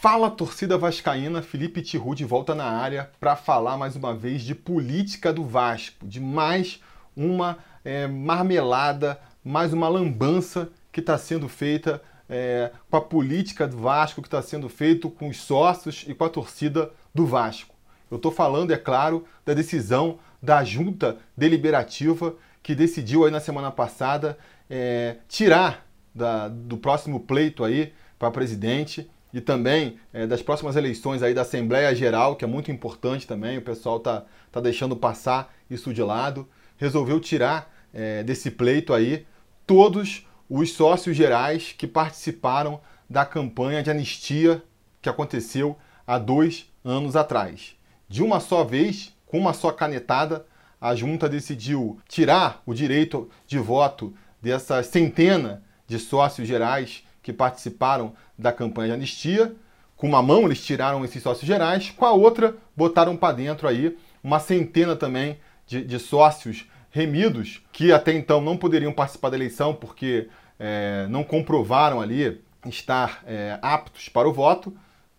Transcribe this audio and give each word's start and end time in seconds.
Fala 0.00 0.30
torcida 0.30 0.78
vascaína, 0.78 1.42
Felipe 1.42 1.82
Tiru 1.82 2.14
de 2.14 2.24
volta 2.24 2.54
na 2.54 2.66
área 2.66 3.10
para 3.18 3.34
falar 3.34 3.76
mais 3.76 3.96
uma 3.96 4.14
vez 4.14 4.42
de 4.42 4.54
política 4.54 5.32
do 5.32 5.44
Vasco, 5.44 6.06
de 6.06 6.20
mais 6.20 6.80
uma 7.16 7.58
é, 7.84 8.06
marmelada, 8.06 9.20
mais 9.44 9.72
uma 9.72 9.88
lambança 9.88 10.68
que 10.92 11.00
está 11.00 11.18
sendo 11.18 11.48
feita 11.48 12.00
é, 12.30 12.70
com 12.88 12.96
a 12.96 13.00
política 13.00 13.66
do 13.66 13.76
Vasco, 13.76 14.22
que 14.22 14.28
está 14.28 14.40
sendo 14.40 14.68
feito 14.68 15.10
com 15.10 15.28
os 15.28 15.38
sócios 15.38 16.04
e 16.06 16.14
com 16.14 16.22
a 16.22 16.30
torcida 16.30 16.92
do 17.12 17.26
Vasco. 17.26 17.74
Eu 18.08 18.18
estou 18.18 18.30
falando, 18.30 18.70
é 18.70 18.76
claro, 18.76 19.24
da 19.44 19.52
decisão 19.52 20.20
da 20.40 20.62
junta 20.62 21.18
deliberativa 21.36 22.36
que 22.62 22.72
decidiu 22.72 23.24
aí 23.24 23.32
na 23.32 23.40
semana 23.40 23.72
passada 23.72 24.38
é, 24.70 25.16
tirar 25.26 25.84
da, 26.14 26.46
do 26.46 26.76
próximo 26.76 27.18
pleito 27.18 27.64
aí 27.64 27.92
para 28.16 28.30
presidente 28.30 29.10
e 29.32 29.40
também 29.40 29.98
é, 30.12 30.26
das 30.26 30.42
próximas 30.42 30.76
eleições 30.76 31.22
aí 31.22 31.34
da 31.34 31.42
Assembleia 31.42 31.94
Geral, 31.94 32.36
que 32.36 32.44
é 32.44 32.48
muito 32.48 32.70
importante 32.70 33.26
também, 33.26 33.58
o 33.58 33.62
pessoal 33.62 34.00
tá, 34.00 34.24
tá 34.50 34.60
deixando 34.60 34.96
passar 34.96 35.54
isso 35.68 35.92
de 35.92 36.02
lado, 36.02 36.48
resolveu 36.76 37.20
tirar 37.20 37.70
é, 37.92 38.22
desse 38.22 38.50
pleito 38.50 38.94
aí 38.94 39.26
todos 39.66 40.26
os 40.48 40.72
sócios 40.72 41.16
gerais 41.16 41.74
que 41.76 41.86
participaram 41.86 42.80
da 43.08 43.24
campanha 43.24 43.82
de 43.82 43.90
anistia 43.90 44.62
que 45.00 45.08
aconteceu 45.08 45.76
há 46.06 46.18
dois 46.18 46.70
anos 46.84 47.16
atrás. 47.16 47.76
De 48.08 48.22
uma 48.22 48.40
só 48.40 48.64
vez, 48.64 49.14
com 49.26 49.38
uma 49.38 49.52
só 49.52 49.70
canetada, 49.70 50.46
a 50.80 50.94
junta 50.94 51.28
decidiu 51.28 51.98
tirar 52.08 52.62
o 52.64 52.72
direito 52.72 53.28
de 53.46 53.58
voto 53.58 54.14
dessas 54.40 54.86
centena 54.86 55.62
de 55.86 55.98
sócios 55.98 56.46
gerais 56.46 57.02
que 57.28 57.32
participaram 57.34 58.14
da 58.38 58.50
campanha 58.50 58.88
de 58.88 58.94
anistia. 58.94 59.54
Com 59.98 60.08
uma 60.08 60.22
mão 60.22 60.46
eles 60.46 60.64
tiraram 60.64 61.04
esses 61.04 61.22
sócios 61.22 61.46
gerais, 61.46 61.90
com 61.90 62.06
a 62.06 62.12
outra 62.12 62.56
botaram 62.74 63.14
para 63.18 63.34
dentro 63.34 63.68
aí 63.68 63.98
uma 64.24 64.40
centena 64.40 64.96
também 64.96 65.38
de, 65.66 65.84
de, 65.84 65.98
sócios 65.98 66.66
remidos 66.90 67.62
que 67.70 67.92
até 67.92 68.14
então 68.14 68.40
não 68.40 68.56
poderiam 68.56 68.94
participar 68.94 69.28
da 69.28 69.36
eleição 69.36 69.74
porque 69.74 70.30
é, 70.58 71.06
não 71.10 71.22
comprovaram 71.22 72.00
ali 72.00 72.40
estar 72.64 73.22
é, 73.26 73.58
aptos 73.60 74.08
para 74.08 74.26
o 74.26 74.32
voto. 74.32 74.74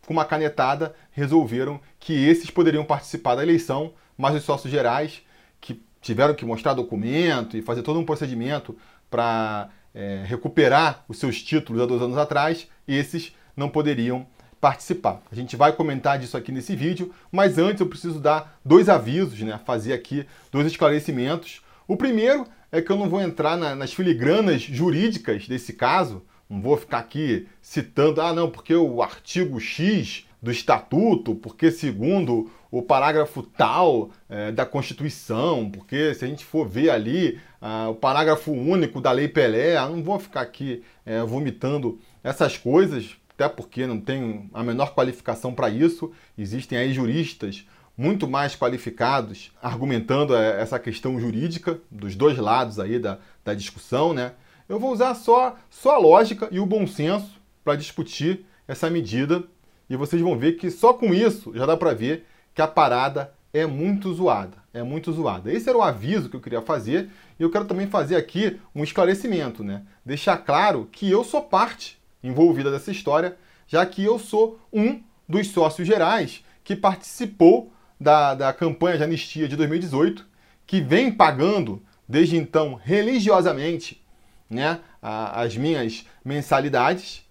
Com 0.08 0.14
uma 0.14 0.26
canetada 0.26 0.96
resolveram 1.12 1.80
que 2.00 2.14
esses 2.28 2.50
poderiam 2.50 2.84
participar 2.84 3.36
da 3.36 3.44
eleição, 3.44 3.94
mas 4.18 4.34
os 4.34 4.44
sócios 4.44 4.72
gerais 4.72 5.22
que 5.62 5.80
tiveram 6.02 6.34
que 6.34 6.44
mostrar 6.44 6.74
documento 6.74 7.56
e 7.56 7.62
fazer 7.62 7.84
todo 7.84 8.00
um 8.00 8.06
procedimento 8.06 8.76
para 9.12 9.70
é, 9.94 10.24
recuperar 10.26 11.04
os 11.08 11.18
seus 11.18 11.42
títulos 11.42 11.82
há 11.82 11.86
dois 11.86 12.02
anos 12.02 12.18
atrás, 12.18 12.68
esses 12.88 13.34
não 13.56 13.70
poderiam 13.70 14.26
participar. 14.60 15.22
A 15.32 15.36
gente 15.36 15.56
vai 15.56 15.74
comentar 15.74 16.20
disso 16.20 16.36
aqui 16.36 16.52
nesse 16.52 16.76
vídeo, 16.76 17.14
mas 17.32 17.58
antes 17.58 17.80
eu 17.80 17.88
preciso 17.88 18.20
dar 18.20 18.60
dois 18.64 18.90
avisos, 18.90 19.40
né? 19.40 19.60
fazer 19.66 19.94
aqui 19.94 20.26
dois 20.52 20.68
esclarecimentos. 20.68 21.62
O 21.88 21.96
primeiro 21.96 22.46
é 22.72 22.82
que 22.82 22.92
eu 22.92 22.98
não 22.98 23.10
vou 23.10 23.22
entrar 23.22 23.58
na, 23.58 23.76
nas 23.76 23.94
filigranas 23.94 24.62
jurídicas 24.62 25.48
desse 25.48 25.74
caso, 25.74 26.24
não 26.50 26.62
vou 26.62 26.78
ficar 26.78 27.00
aqui 27.00 27.48
citando, 27.62 28.22
ah 28.22 28.34
não, 28.34 28.50
porque 28.50 28.76
o 28.76 29.02
artigo 29.02 29.60
X 29.60 30.26
do 30.42 30.52
estatuto, 30.52 31.36
porque 31.36 31.72
segundo 31.72 32.50
o 32.72 32.82
parágrafo 32.82 33.42
tal 33.42 34.12
é, 34.30 34.52
da 34.52 34.66
Constituição, 34.66 35.70
porque 35.70 36.14
se 36.14 36.26
a 36.26 36.28
gente 36.28 36.46
for 36.46 36.68
ver 36.68 36.90
ali 36.90 37.40
ah, 37.60 37.90
o 37.90 37.96
parágrafo 37.96 38.52
único 38.52 39.02
da 39.02 39.12
Lei 39.12 39.28
Pelé, 39.28 39.78
ah, 39.78 39.88
não 39.90 40.04
vou 40.04 40.20
ficar 40.20 40.42
aqui 40.42 40.84
é, 41.06 41.22
vomitando 41.22 42.00
essas 42.24 42.58
coisas, 42.58 43.18
até 43.34 43.50
porque 43.50 43.88
não 43.88 44.00
tenho 44.00 44.50
a 44.54 44.64
menor 44.64 44.94
qualificação 44.94 45.54
para 45.54 45.70
isso. 45.70 46.12
Existem 46.38 46.78
aí 46.78 46.94
juristas 46.94 47.66
muito 47.98 48.28
mais 48.30 48.56
qualificados 48.56 49.52
argumentando 49.62 50.36
é, 50.36 50.62
essa 50.62 50.80
questão 50.80 51.20
jurídica 51.20 51.80
dos 51.90 52.16
dois 52.16 52.38
lados 52.38 52.80
aí 52.80 53.00
da, 53.00 53.18
da 53.44 53.54
discussão, 53.54 54.14
né? 54.14 54.34
Eu 54.70 54.80
vou 54.80 54.94
usar 54.94 55.16
só, 55.16 55.58
só 55.70 55.96
a 55.96 55.98
lógica 55.98 56.48
e 56.52 56.60
o 56.60 56.66
bom 56.66 56.86
senso 56.86 57.42
para 57.64 57.76
discutir 57.76 58.46
essa 58.68 58.90
medida 58.90 59.44
e 59.90 59.96
vocês 59.96 60.22
vão 60.22 60.38
ver 60.38 60.54
que 60.54 60.70
só 60.70 60.94
com 60.94 61.14
isso 61.14 61.52
já 61.56 61.66
dá 61.66 61.76
para 61.76 61.94
ver 61.94 62.26
que 62.60 62.64
a 62.64 62.68
parada 62.68 63.32
é 63.54 63.66
muito 63.66 64.14
zoada. 64.14 64.58
É 64.74 64.84
muito 64.84 65.14
zoada. 65.14 65.50
Esse 65.50 65.70
era 65.70 65.78
o 65.78 65.82
aviso 65.82 66.30
que 66.30 66.36
eu 66.36 66.42
queria 66.42 66.62
fazer 66.62 67.10
e 67.40 67.44
eu 67.44 67.50
quero 67.50 67.64
também 67.64 67.88
fazer 67.88 68.18
aqui 68.18 68.60
um 68.76 68.84
esclarecimento, 68.84 69.64
né? 69.64 69.84
Deixar 70.06 70.36
claro 70.40 70.90
que 70.92 71.10
eu 71.10 71.24
sou 71.24 71.42
parte 71.42 71.98
envolvida 72.22 72.70
dessa 72.70 72.92
história, 72.92 73.38
já 73.66 73.86
que 73.86 74.04
eu 74.04 74.20
sou 74.20 74.60
um 74.74 75.02
dos 75.26 75.48
sócios 75.48 75.88
gerais 75.88 76.44
que 76.62 76.76
participou 76.76 77.72
da, 77.98 78.36
da 78.36 78.52
campanha 78.52 78.98
de 78.98 79.04
anistia 79.06 79.48
de 79.48 79.56
2018, 79.56 80.28
que 80.68 80.82
vem 80.82 81.14
pagando 81.14 81.82
desde 82.06 82.36
então 82.36 82.74
religiosamente 82.74 84.04
né, 84.50 84.82
a, 85.02 85.44
as 85.44 85.56
minhas 85.56 86.06
mensalidades, 86.26 87.24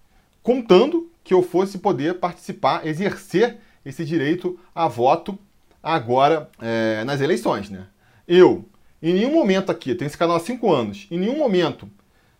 contando 0.42 1.12
que 1.22 1.34
eu 1.34 1.42
fosse 1.42 1.76
poder 1.76 2.14
participar, 2.14 2.86
exercer 2.86 3.58
esse 3.84 4.04
direito 4.04 4.58
a 4.74 4.88
voto 4.88 5.38
agora 5.82 6.50
é, 6.60 7.04
nas 7.04 7.20
eleições. 7.20 7.70
Né? 7.70 7.86
Eu, 8.26 8.68
em 9.02 9.14
nenhum 9.14 9.32
momento 9.32 9.70
aqui, 9.70 9.94
tenho 9.94 10.06
esse 10.06 10.18
canal 10.18 10.36
há 10.36 10.40
cinco 10.40 10.72
anos, 10.72 11.06
em 11.10 11.18
nenhum 11.18 11.38
momento 11.38 11.88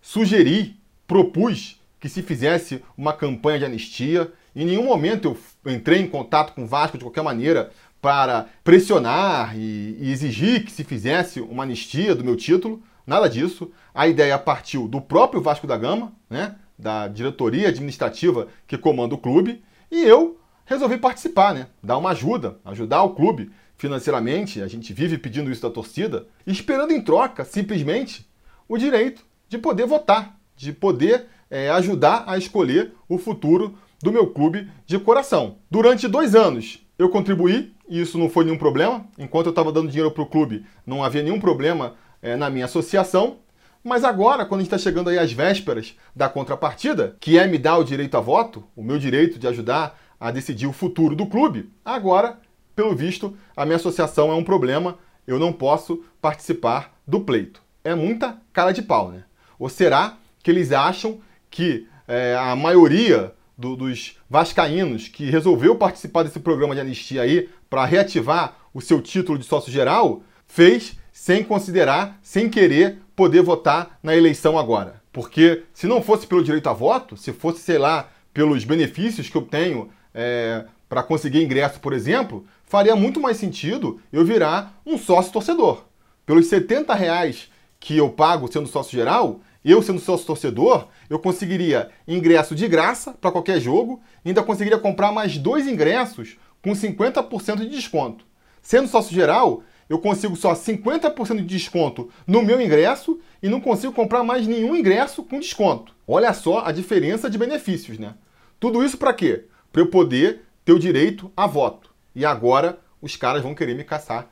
sugeri, 0.00 0.76
propus 1.06 1.80
que 2.00 2.08
se 2.08 2.22
fizesse 2.22 2.82
uma 2.96 3.12
campanha 3.12 3.58
de 3.60 3.64
anistia, 3.64 4.32
em 4.54 4.64
nenhum 4.64 4.84
momento 4.84 5.36
eu 5.64 5.72
entrei 5.72 6.00
em 6.00 6.08
contato 6.08 6.52
com 6.52 6.64
o 6.64 6.66
Vasco 6.66 6.98
de 6.98 7.04
qualquer 7.04 7.22
maneira 7.22 7.70
para 8.00 8.46
pressionar 8.62 9.56
e, 9.56 9.96
e 10.00 10.10
exigir 10.10 10.64
que 10.64 10.70
se 10.70 10.84
fizesse 10.84 11.40
uma 11.40 11.64
anistia 11.64 12.14
do 12.14 12.24
meu 12.24 12.36
título, 12.36 12.82
nada 13.06 13.28
disso. 13.28 13.70
A 13.94 14.06
ideia 14.06 14.38
partiu 14.38 14.86
do 14.86 15.00
próprio 15.00 15.40
Vasco 15.42 15.66
da 15.66 15.76
Gama, 15.76 16.12
né? 16.30 16.56
da 16.78 17.08
diretoria 17.08 17.68
administrativa 17.68 18.46
que 18.66 18.78
comanda 18.78 19.14
o 19.14 19.18
clube, 19.18 19.62
e 19.90 20.02
eu 20.02 20.38
resolvi 20.68 20.98
participar, 20.98 21.54
né? 21.54 21.66
Dar 21.82 21.96
uma 21.96 22.10
ajuda, 22.10 22.58
ajudar 22.62 23.02
o 23.02 23.14
clube 23.14 23.50
financeiramente. 23.78 24.60
A 24.60 24.68
gente 24.68 24.92
vive 24.92 25.16
pedindo 25.16 25.50
isso 25.50 25.62
da 25.62 25.70
torcida, 25.70 26.26
esperando 26.46 26.92
em 26.92 27.00
troca, 27.00 27.42
simplesmente, 27.42 28.28
o 28.68 28.76
direito 28.76 29.24
de 29.48 29.56
poder 29.56 29.86
votar, 29.86 30.38
de 30.54 30.70
poder 30.72 31.26
é, 31.50 31.70
ajudar 31.70 32.24
a 32.26 32.36
escolher 32.36 32.92
o 33.08 33.16
futuro 33.16 33.78
do 34.02 34.12
meu 34.12 34.26
clube 34.26 34.70
de 34.86 34.98
coração. 34.98 35.56
Durante 35.70 36.06
dois 36.06 36.34
anos 36.34 36.86
eu 36.98 37.08
contribuí, 37.08 37.72
e 37.88 38.00
isso 38.02 38.18
não 38.18 38.28
foi 38.28 38.44
nenhum 38.44 38.58
problema. 38.58 39.06
Enquanto 39.18 39.46
eu 39.46 39.50
estava 39.50 39.72
dando 39.72 39.88
dinheiro 39.88 40.10
para 40.10 40.22
o 40.22 40.26
clube, 40.26 40.66
não 40.84 41.02
havia 41.02 41.22
nenhum 41.22 41.40
problema 41.40 41.94
é, 42.20 42.36
na 42.36 42.50
minha 42.50 42.66
associação. 42.66 43.38
Mas 43.82 44.04
agora, 44.04 44.44
quando 44.44 44.60
a 44.60 44.64
gente 44.64 44.74
está 44.74 44.90
chegando 44.90 45.08
aí 45.08 45.18
às 45.18 45.32
vésperas 45.32 45.96
da 46.14 46.28
contrapartida, 46.28 47.16
que 47.20 47.38
é 47.38 47.46
me 47.46 47.56
dar 47.56 47.78
o 47.78 47.84
direito 47.84 48.18
a 48.18 48.20
voto, 48.20 48.64
o 48.76 48.82
meu 48.82 48.98
direito 48.98 49.38
de 49.38 49.46
ajudar 49.46 49.98
a 50.18 50.30
decidir 50.30 50.66
o 50.66 50.72
futuro 50.72 51.14
do 51.14 51.26
clube, 51.26 51.70
agora, 51.84 52.38
pelo 52.74 52.94
visto, 52.94 53.36
a 53.56 53.64
minha 53.64 53.76
associação 53.76 54.30
é 54.30 54.34
um 54.34 54.44
problema, 54.44 54.98
eu 55.26 55.38
não 55.38 55.52
posso 55.52 56.04
participar 56.20 56.96
do 57.06 57.20
pleito. 57.20 57.62
É 57.84 57.94
muita 57.94 58.38
cara 58.52 58.72
de 58.72 58.82
pau, 58.82 59.10
né? 59.10 59.24
Ou 59.58 59.68
será 59.68 60.16
que 60.42 60.50
eles 60.50 60.72
acham 60.72 61.18
que 61.50 61.86
é, 62.06 62.36
a 62.36 62.54
maioria 62.56 63.34
do, 63.56 63.76
dos 63.76 64.16
vascaínos 64.30 65.08
que 65.08 65.30
resolveu 65.30 65.76
participar 65.76 66.22
desse 66.22 66.38
programa 66.38 66.74
de 66.74 66.80
anistia 66.80 67.22
aí 67.22 67.48
para 67.68 67.84
reativar 67.84 68.56
o 68.72 68.80
seu 68.80 69.02
título 69.02 69.38
de 69.38 69.44
sócio 69.44 69.72
geral 69.72 70.22
fez 70.46 70.96
sem 71.12 71.42
considerar, 71.42 72.18
sem 72.22 72.48
querer 72.48 72.98
poder 73.16 73.42
votar 73.42 73.98
na 74.02 74.16
eleição 74.16 74.56
agora. 74.56 75.02
Porque 75.12 75.64
se 75.74 75.86
não 75.86 76.00
fosse 76.00 76.26
pelo 76.26 76.44
direito 76.44 76.68
a 76.68 76.72
voto, 76.72 77.16
se 77.16 77.32
fosse, 77.32 77.60
sei 77.60 77.76
lá, 77.76 78.08
pelos 78.32 78.64
benefícios 78.64 79.28
que 79.28 79.36
eu 79.36 79.42
tenho 79.42 79.90
é, 80.20 80.64
para 80.88 81.04
conseguir 81.04 81.44
ingresso, 81.44 81.78
por 81.78 81.92
exemplo, 81.92 82.44
faria 82.64 82.96
muito 82.96 83.20
mais 83.20 83.36
sentido 83.36 84.00
eu 84.12 84.24
virar 84.24 84.80
um 84.84 84.98
sócio 84.98 85.32
torcedor. 85.32 85.84
Pelos 86.26 86.46
70 86.46 86.92
reais 86.92 87.48
que 87.78 87.96
eu 87.96 88.10
pago 88.10 88.50
sendo 88.50 88.66
sócio 88.66 88.98
geral, 88.98 89.40
eu 89.64 89.80
sendo 89.80 90.00
sócio 90.00 90.26
torcedor, 90.26 90.88
eu 91.08 91.20
conseguiria 91.20 91.90
ingresso 92.06 92.56
de 92.56 92.66
graça 92.66 93.12
para 93.12 93.30
qualquer 93.30 93.60
jogo, 93.60 94.00
ainda 94.24 94.42
conseguiria 94.42 94.78
comprar 94.78 95.12
mais 95.12 95.38
dois 95.38 95.68
ingressos 95.68 96.36
com 96.60 96.72
50% 96.72 97.60
de 97.60 97.68
desconto. 97.68 98.24
Sendo 98.60 98.88
sócio 98.88 99.14
geral, 99.14 99.62
eu 99.88 100.00
consigo 100.00 100.34
só 100.34 100.52
50% 100.52 101.36
de 101.36 101.44
desconto 101.44 102.10
no 102.26 102.42
meu 102.42 102.60
ingresso 102.60 103.20
e 103.40 103.48
não 103.48 103.60
consigo 103.60 103.92
comprar 103.92 104.24
mais 104.24 104.48
nenhum 104.48 104.74
ingresso 104.74 105.22
com 105.22 105.38
desconto. 105.38 105.94
Olha 106.08 106.32
só 106.32 106.64
a 106.66 106.72
diferença 106.72 107.30
de 107.30 107.38
benefícios, 107.38 108.00
né? 108.00 108.14
Tudo 108.58 108.84
isso 108.84 108.98
para 108.98 109.14
quê? 109.14 109.44
Para 109.78 109.84
eu 109.84 109.86
poder 109.86 110.40
ter 110.64 110.72
o 110.72 110.78
direito 110.78 111.30
a 111.36 111.46
voto. 111.46 111.88
E 112.12 112.26
agora 112.26 112.80
os 113.00 113.14
caras 113.14 113.44
vão 113.44 113.54
querer 113.54 113.76
me 113.76 113.84
caçar 113.84 114.26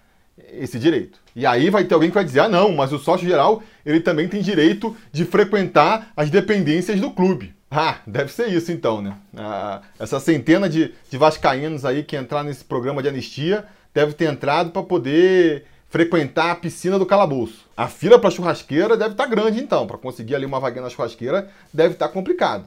esse 0.52 0.76
direito. 0.76 1.20
E 1.36 1.46
aí 1.46 1.70
vai 1.70 1.84
ter 1.84 1.94
alguém 1.94 2.10
que 2.10 2.16
vai 2.16 2.24
dizer: 2.24 2.40
"Ah, 2.40 2.48
não, 2.48 2.72
mas 2.72 2.92
o 2.92 2.98
sócio 2.98 3.28
geral, 3.28 3.62
ele 3.84 4.00
também 4.00 4.26
tem 4.26 4.42
direito 4.42 4.96
de 5.12 5.24
frequentar 5.24 6.10
as 6.16 6.30
dependências 6.30 7.00
do 7.00 7.12
clube". 7.12 7.54
Ah, 7.70 7.98
deve 8.04 8.32
ser 8.32 8.48
isso 8.48 8.72
então, 8.72 9.00
né? 9.00 9.16
Ah, 9.36 9.82
essa 10.00 10.18
centena 10.18 10.68
de, 10.68 10.92
de 11.08 11.16
vascaínos 11.16 11.84
aí 11.84 12.02
que 12.02 12.16
entraram 12.16 12.48
nesse 12.48 12.64
programa 12.64 13.00
de 13.00 13.08
anistia 13.08 13.66
deve 13.94 14.14
ter 14.14 14.24
entrado 14.24 14.72
para 14.72 14.82
poder 14.82 15.64
frequentar 15.88 16.50
a 16.50 16.56
piscina 16.56 16.98
do 16.98 17.06
calabouço. 17.06 17.66
A 17.76 17.86
fila 17.86 18.18
para 18.18 18.32
churrasqueira 18.32 18.96
deve 18.96 19.12
estar 19.12 19.24
tá 19.24 19.30
grande 19.30 19.60
então, 19.60 19.86
para 19.86 19.96
conseguir 19.96 20.34
ali 20.34 20.44
uma 20.44 20.58
vaguinha 20.58 20.82
na 20.82 20.90
churrasqueira 20.90 21.48
deve 21.72 21.94
estar 21.94 22.08
tá 22.08 22.12
complicado. 22.12 22.64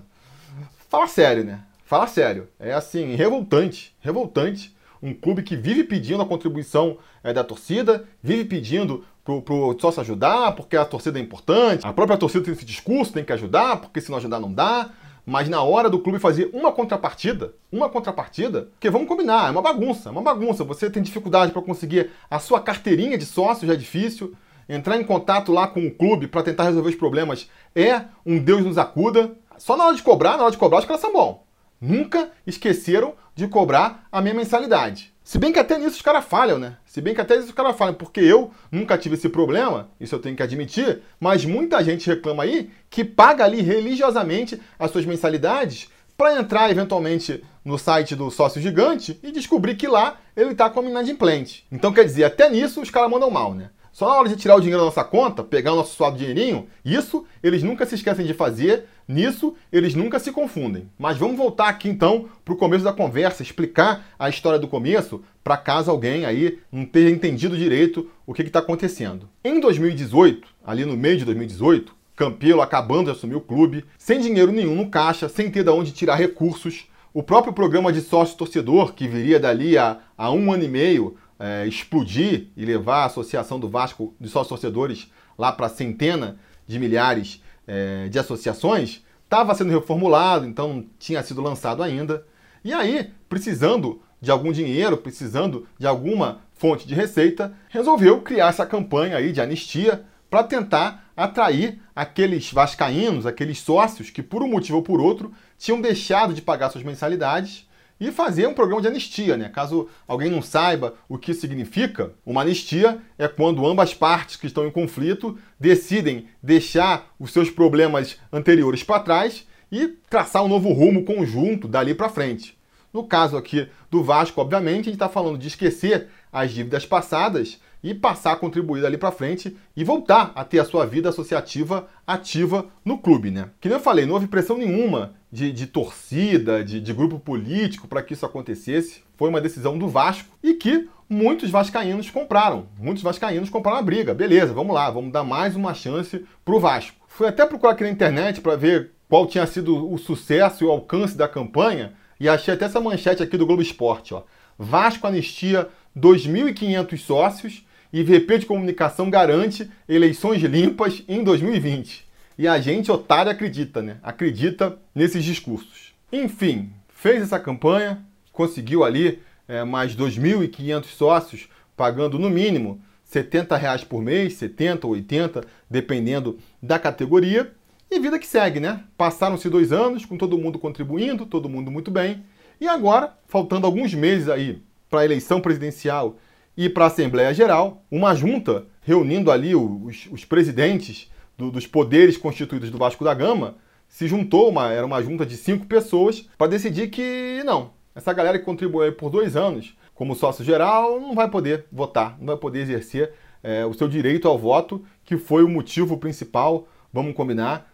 Fala 0.89 1.07
sério, 1.07 1.43
né? 1.43 1.59
Fala 1.89 2.05
sério. 2.05 2.47
É 2.59 2.71
assim, 2.71 3.15
revoltante, 3.15 3.95
revoltante. 3.99 4.77
Um 5.01 5.11
clube 5.11 5.41
que 5.41 5.55
vive 5.55 5.83
pedindo 5.83 6.21
a 6.21 6.25
contribuição 6.27 6.99
é, 7.23 7.33
da 7.33 7.43
torcida, 7.43 8.05
vive 8.21 8.45
pedindo 8.45 9.03
pro, 9.25 9.41
pro 9.41 9.75
sócio 9.81 9.99
ajudar, 10.01 10.51
porque 10.51 10.77
a 10.77 10.85
torcida 10.85 11.17
é 11.17 11.21
importante. 11.23 11.87
A 11.87 11.91
própria 11.91 12.15
torcida 12.15 12.45
tem 12.45 12.53
esse 12.53 12.63
discurso, 12.63 13.11
tem 13.11 13.23
que 13.23 13.33
ajudar, 13.33 13.77
porque 13.77 13.99
se 13.99 14.11
não 14.11 14.19
ajudar 14.19 14.39
não 14.39 14.53
dá. 14.53 14.91
Mas 15.25 15.49
na 15.49 15.63
hora 15.63 15.89
do 15.89 15.97
clube 15.97 16.19
fazer 16.19 16.51
uma 16.53 16.71
contrapartida, 16.71 17.55
uma 17.71 17.89
contrapartida, 17.89 18.69
porque 18.73 18.91
vamos 18.91 19.07
combinar, 19.07 19.47
é 19.47 19.51
uma 19.51 19.63
bagunça, 19.63 20.09
é 20.09 20.11
uma 20.11 20.21
bagunça. 20.21 20.63
Você 20.63 20.91
tem 20.91 21.01
dificuldade 21.01 21.51
para 21.51 21.61
conseguir 21.63 22.11
a 22.29 22.37
sua 22.37 22.61
carteirinha 22.61 23.17
de 23.17 23.25
sócio, 23.25 23.65
já 23.65 23.73
é 23.73 23.75
difícil. 23.75 24.35
Entrar 24.69 24.95
em 24.95 25.03
contato 25.03 25.51
lá 25.51 25.67
com 25.67 25.87
o 25.87 25.91
clube 25.91 26.27
para 26.27 26.43
tentar 26.43 26.65
resolver 26.65 26.89
os 26.89 26.95
problemas 26.95 27.49
é 27.75 28.03
um 28.23 28.37
Deus 28.37 28.63
nos 28.63 28.77
acuda. 28.77 29.31
Só 29.57 29.75
na 29.75 29.85
hora 29.85 29.95
de 29.95 30.03
cobrar, 30.03 30.37
na 30.37 30.43
hora 30.43 30.51
de 30.51 30.57
cobrar, 30.59 30.77
os 30.77 30.85
caras 30.85 31.01
são 31.01 31.11
bons. 31.11 31.48
Nunca 31.81 32.29
esqueceram 32.45 33.13
de 33.35 33.47
cobrar 33.47 34.07
a 34.11 34.21
minha 34.21 34.33
mensalidade. 34.33 35.13
Se 35.23 35.37
bem 35.37 35.53
que 35.53 35.59
até 35.59 35.77
nisso 35.77 35.97
os 35.97 36.01
caras 36.01 36.25
falham, 36.25 36.57
né? 36.57 36.77
Se 36.85 36.99
bem 36.99 37.13
que 37.13 37.21
até 37.21 37.35
nisso 37.35 37.49
os 37.49 37.53
caras 37.53 37.77
falham, 37.77 37.93
porque 37.93 38.19
eu 38.19 38.51
nunca 38.71 38.97
tive 38.97 39.15
esse 39.15 39.29
problema, 39.29 39.89
isso 39.99 40.15
eu 40.15 40.19
tenho 40.19 40.35
que 40.35 40.43
admitir, 40.43 41.01
mas 41.19 41.45
muita 41.45 41.83
gente 41.83 42.07
reclama 42.07 42.43
aí 42.43 42.71
que 42.89 43.05
paga 43.05 43.45
ali 43.45 43.61
religiosamente 43.61 44.59
as 44.77 44.91
suas 44.91 45.05
mensalidades 45.05 45.87
para 46.17 46.37
entrar 46.37 46.69
eventualmente 46.69 47.41
no 47.63 47.77
site 47.77 48.13
do 48.13 48.29
sócio 48.29 48.59
gigante 48.59 49.17
e 49.23 49.31
descobrir 49.31 49.75
que 49.75 49.87
lá 49.87 50.17
ele 50.35 50.51
está 50.51 50.69
com 50.69 50.81
a 50.81 50.83
inadimplente. 50.83 51.65
Então 51.71 51.93
quer 51.93 52.03
dizer, 52.03 52.25
até 52.25 52.49
nisso 52.49 52.81
os 52.81 52.89
caras 52.89 53.09
mandam 53.09 53.29
mal, 53.29 53.53
né? 53.53 53.69
Só 53.91 54.07
na 54.07 54.15
hora 54.15 54.29
de 54.29 54.35
tirar 54.35 54.55
o 54.55 54.59
dinheiro 54.59 54.79
da 54.79 54.85
nossa 54.85 55.03
conta, 55.03 55.43
pegar 55.43 55.73
o 55.73 55.75
nosso 55.75 55.95
suado 55.95 56.17
dinheirinho, 56.17 56.67
isso 56.83 57.25
eles 57.43 57.63
nunca 57.63 57.85
se 57.85 57.95
esquecem 57.95 58.25
de 58.25 58.33
fazer, 58.33 58.85
nisso 59.07 59.55
eles 59.71 59.95
nunca 59.95 60.19
se 60.19 60.31
confundem. 60.31 60.89
Mas 60.97 61.17
vamos 61.17 61.37
voltar 61.37 61.69
aqui 61.69 61.89
então 61.89 62.29
para 62.45 62.53
o 62.53 62.57
começo 62.57 62.83
da 62.83 62.93
conversa, 62.93 63.43
explicar 63.43 64.05
a 64.17 64.29
história 64.29 64.59
do 64.59 64.67
começo, 64.67 65.23
para 65.43 65.57
caso 65.57 65.89
alguém 65.89 66.25
aí 66.25 66.59
não 66.71 66.85
tenha 66.85 67.09
entendido 67.09 67.57
direito 67.57 68.09
o 68.25 68.33
que 68.33 68.41
está 68.43 68.59
acontecendo. 68.59 69.27
Em 69.43 69.59
2018, 69.59 70.47
ali 70.65 70.85
no 70.85 70.95
meio 70.95 71.17
de 71.17 71.25
2018, 71.25 71.99
Campelo 72.19 72.61
acabando 72.61 73.05
de 73.05 73.11
assumir 73.11 73.35
o 73.35 73.41
clube, 73.41 73.85
sem 73.97 74.19
dinheiro 74.19 74.51
nenhum 74.51 74.75
no 74.75 74.89
caixa, 74.89 75.29
sem 75.29 75.49
ter 75.49 75.63
de 75.63 75.69
onde 75.69 75.93
tirar 75.93 76.15
recursos, 76.15 76.85
o 77.13 77.23
próprio 77.23 77.53
programa 77.53 77.93
de 77.93 78.01
sócio 78.01 78.37
torcedor, 78.37 78.93
que 78.93 79.07
viria 79.07 79.39
dali 79.39 79.77
a, 79.77 79.99
a 80.17 80.29
um 80.29 80.51
ano 80.51 80.65
e 80.65 80.67
meio, 80.67 81.15
é, 81.39 81.65
explodir 81.65 82.47
e 82.55 82.65
levar 82.65 83.03
a 83.03 83.05
Associação 83.05 83.59
do 83.59 83.69
Vasco 83.69 84.13
de 84.19 84.27
Sócios 84.27 84.49
Torcedores 84.49 85.11
lá 85.37 85.51
para 85.51 85.69
centena 85.69 86.37
de 86.67 86.77
milhares 86.77 87.41
é, 87.65 88.09
de 88.09 88.19
associações, 88.19 89.03
estava 89.23 89.55
sendo 89.55 89.71
reformulado, 89.71 90.45
então 90.45 90.73
não 90.73 90.85
tinha 90.99 91.23
sido 91.23 91.41
lançado 91.41 91.81
ainda. 91.81 92.25
E 92.63 92.73
aí, 92.73 93.11
precisando 93.29 94.01
de 94.19 94.29
algum 94.29 94.51
dinheiro, 94.51 94.97
precisando 94.97 95.67
de 95.77 95.87
alguma 95.87 96.41
fonte 96.55 96.85
de 96.85 96.93
receita, 96.93 97.53
resolveu 97.69 98.21
criar 98.21 98.49
essa 98.49 98.65
campanha 98.65 99.15
aí 99.15 99.31
de 99.31 99.39
anistia 99.39 100.03
para 100.29 100.43
tentar 100.43 101.09
atrair 101.15 101.79
aqueles 101.95 102.51
vascaínos, 102.51 103.25
aqueles 103.25 103.59
sócios 103.59 104.09
que 104.09 104.21
por 104.21 104.43
um 104.43 104.49
motivo 104.49 104.77
ou 104.77 104.83
por 104.83 104.99
outro 104.99 105.31
tinham 105.57 105.79
deixado 105.79 106.33
de 106.33 106.41
pagar 106.41 106.69
suas 106.69 106.83
mensalidades 106.83 107.67
e 107.99 108.11
fazer 108.11 108.47
um 108.47 108.53
programa 108.53 108.81
de 108.81 108.87
anistia, 108.87 109.35
né? 109.35 109.49
Caso 109.49 109.89
alguém 110.07 110.29
não 110.29 110.41
saiba 110.41 110.95
o 111.07 111.17
que 111.17 111.33
significa, 111.33 112.13
uma 112.25 112.41
anistia 112.41 113.01
é 113.17 113.27
quando 113.27 113.65
ambas 113.65 113.93
partes 113.93 114.35
que 114.35 114.47
estão 114.47 114.65
em 114.65 114.71
conflito 114.71 115.37
decidem 115.59 116.27
deixar 116.41 117.13
os 117.19 117.31
seus 117.31 117.49
problemas 117.49 118.17
anteriores 118.31 118.83
para 118.83 119.01
trás 119.01 119.45
e 119.71 119.87
traçar 120.09 120.43
um 120.43 120.47
novo 120.47 120.71
rumo 120.71 121.03
conjunto 121.03 121.67
dali 121.67 121.93
para 121.93 122.09
frente. 122.09 122.57
No 122.91 123.03
caso 123.03 123.37
aqui 123.37 123.67
do 123.91 124.03
Vasco, 124.03 124.41
obviamente, 124.41 124.81
a 124.81 124.83
gente 124.85 124.93
está 124.93 125.09
falando 125.09 125.37
de 125.37 125.47
esquecer 125.47 126.07
as 126.31 126.51
dívidas 126.51 126.85
passadas 126.85 127.59
e 127.83 127.93
passar 127.93 128.33
a 128.33 128.35
contribuir 128.35 128.81
dali 128.81 128.97
para 128.97 129.11
frente 129.11 129.55
e 129.75 129.83
voltar 129.83 130.31
a 130.35 130.43
ter 130.43 130.59
a 130.59 130.65
sua 130.65 130.85
vida 130.85 131.09
associativa 131.09 131.87
ativa 132.05 132.67
no 132.83 132.97
clube, 132.97 133.31
né? 133.31 133.49
Que 133.59 133.69
nem 133.69 133.77
eu 133.77 133.83
falei, 133.83 134.05
não 134.05 134.13
houve 134.13 134.27
pressão 134.27 134.57
nenhuma 134.57 135.13
de, 135.31 135.51
de 135.51 135.67
torcida, 135.67 136.63
de, 136.63 136.79
de 136.81 136.93
grupo 136.93 137.19
político 137.19 137.87
para 137.87 138.01
que 138.01 138.13
isso 138.13 138.25
acontecesse. 138.25 139.03
Foi 139.15 139.29
uma 139.29 139.41
decisão 139.41 139.77
do 139.77 139.87
Vasco 139.87 140.29
e 140.43 140.53
que 140.53 140.89
muitos 141.09 141.49
vascaínos 141.49 142.09
compraram. 142.09 142.67
Muitos 142.77 143.03
vascaínos 143.03 143.49
compraram 143.49 143.79
a 143.79 143.83
briga. 143.83 144.13
Beleza, 144.13 144.53
vamos 144.53 144.75
lá, 144.75 144.89
vamos 144.89 145.11
dar 145.11 145.23
mais 145.23 145.55
uma 145.55 145.73
chance 145.73 146.25
pro 146.43 146.59
Vasco. 146.59 146.97
Fui 147.07 147.27
até 147.27 147.45
procurar 147.45 147.73
aqui 147.73 147.83
na 147.83 147.89
internet 147.89 148.41
para 148.41 148.55
ver 148.55 148.91
qual 149.07 149.25
tinha 149.25 149.45
sido 149.47 149.91
o 149.91 149.97
sucesso 149.97 150.63
e 150.63 150.67
o 150.67 150.71
alcance 150.71 151.17
da 151.17 151.27
campanha 151.27 151.93
e 152.19 152.27
achei 152.27 152.53
até 152.53 152.65
essa 152.65 152.81
manchete 152.81 153.23
aqui 153.23 153.37
do 153.37 153.45
Globo 153.45 153.61
Esporte, 153.61 154.13
ó. 154.13 154.23
Vasco 154.57 155.07
anistia 155.07 155.69
2.500 155.97 156.97
sócios 156.97 157.65
e 157.91 158.03
VP 158.03 158.39
de 158.39 158.45
comunicação 158.45 159.09
garante 159.09 159.69
eleições 159.87 160.41
limpas 160.41 161.03
em 161.07 161.23
2020. 161.23 162.07
E 162.37 162.47
a 162.47 162.59
gente, 162.59 162.91
otário, 162.91 163.31
acredita, 163.31 163.81
né? 163.81 163.97
Acredita 164.01 164.77
nesses 164.95 165.23
discursos. 165.23 165.93
Enfim, 166.11 166.71
fez 166.87 167.21
essa 167.21 167.39
campanha, 167.39 168.01
conseguiu 168.31 168.83
ali 168.83 169.19
é, 169.47 169.63
mais 169.63 169.95
2.500 169.95 170.85
sócios, 170.85 171.49
pagando 171.75 172.17
no 172.17 172.29
mínimo 172.29 172.81
70 173.03 173.57
reais 173.57 173.83
por 173.83 174.01
mês, 174.01 174.35
70 174.35 174.85
ou 174.85 174.93
80, 174.93 175.43
dependendo 175.69 176.37
da 176.61 176.77
categoria. 176.77 177.51
E 177.91 177.99
vida 177.99 178.19
que 178.19 178.27
segue, 178.27 178.59
né? 178.59 178.83
Passaram-se 178.95 179.49
dois 179.49 179.71
anos 179.71 180.05
com 180.05 180.15
todo 180.15 180.37
mundo 180.37 180.59
contribuindo, 180.59 181.25
todo 181.25 181.49
mundo 181.49 181.71
muito 181.71 181.89
bem. 181.89 182.23
E 182.61 182.67
agora, 182.67 183.17
faltando 183.27 183.65
alguns 183.65 183.93
meses 183.93 184.29
aí 184.29 184.61
para 184.89 185.01
a 185.01 185.05
eleição 185.05 185.41
presidencial 185.41 186.17
e 186.55 186.69
para 186.69 186.85
a 186.85 186.87
Assembleia 186.87 187.33
Geral, 187.33 187.83
uma 187.89 188.13
junta 188.13 188.65
reunindo 188.81 189.31
ali 189.31 189.55
os, 189.55 190.07
os 190.11 190.25
presidentes 190.25 191.09
do, 191.37 191.51
dos 191.51 191.65
poderes 191.65 192.17
constituídos 192.17 192.69
do 192.69 192.77
Vasco 192.77 193.03
da 193.03 193.13
Gama 193.13 193.55
se 193.87 194.07
juntou, 194.07 194.49
uma, 194.49 194.71
era 194.71 194.85
uma 194.85 195.01
junta 195.01 195.25
de 195.25 195.35
cinco 195.35 195.65
pessoas, 195.65 196.27
para 196.37 196.51
decidir 196.51 196.89
que 196.89 197.41
não, 197.43 197.71
essa 197.95 198.13
galera 198.13 198.37
que 198.37 198.45
contribuiu 198.45 198.93
por 198.93 199.09
dois 199.09 199.35
anos 199.35 199.75
como 199.95 200.15
sócio 200.15 200.45
geral 200.45 200.99
não 200.99 201.13
vai 201.13 201.29
poder 201.29 201.65
votar, 201.71 202.17
não 202.19 202.27
vai 202.27 202.37
poder 202.37 202.61
exercer 202.61 203.11
é, 203.43 203.65
o 203.65 203.73
seu 203.73 203.87
direito 203.87 204.27
ao 204.27 204.37
voto, 204.37 204.83
que 205.03 205.17
foi 205.17 205.43
o 205.43 205.49
motivo 205.49 205.97
principal, 205.97 206.67
vamos 206.93 207.15
combinar, 207.15 207.69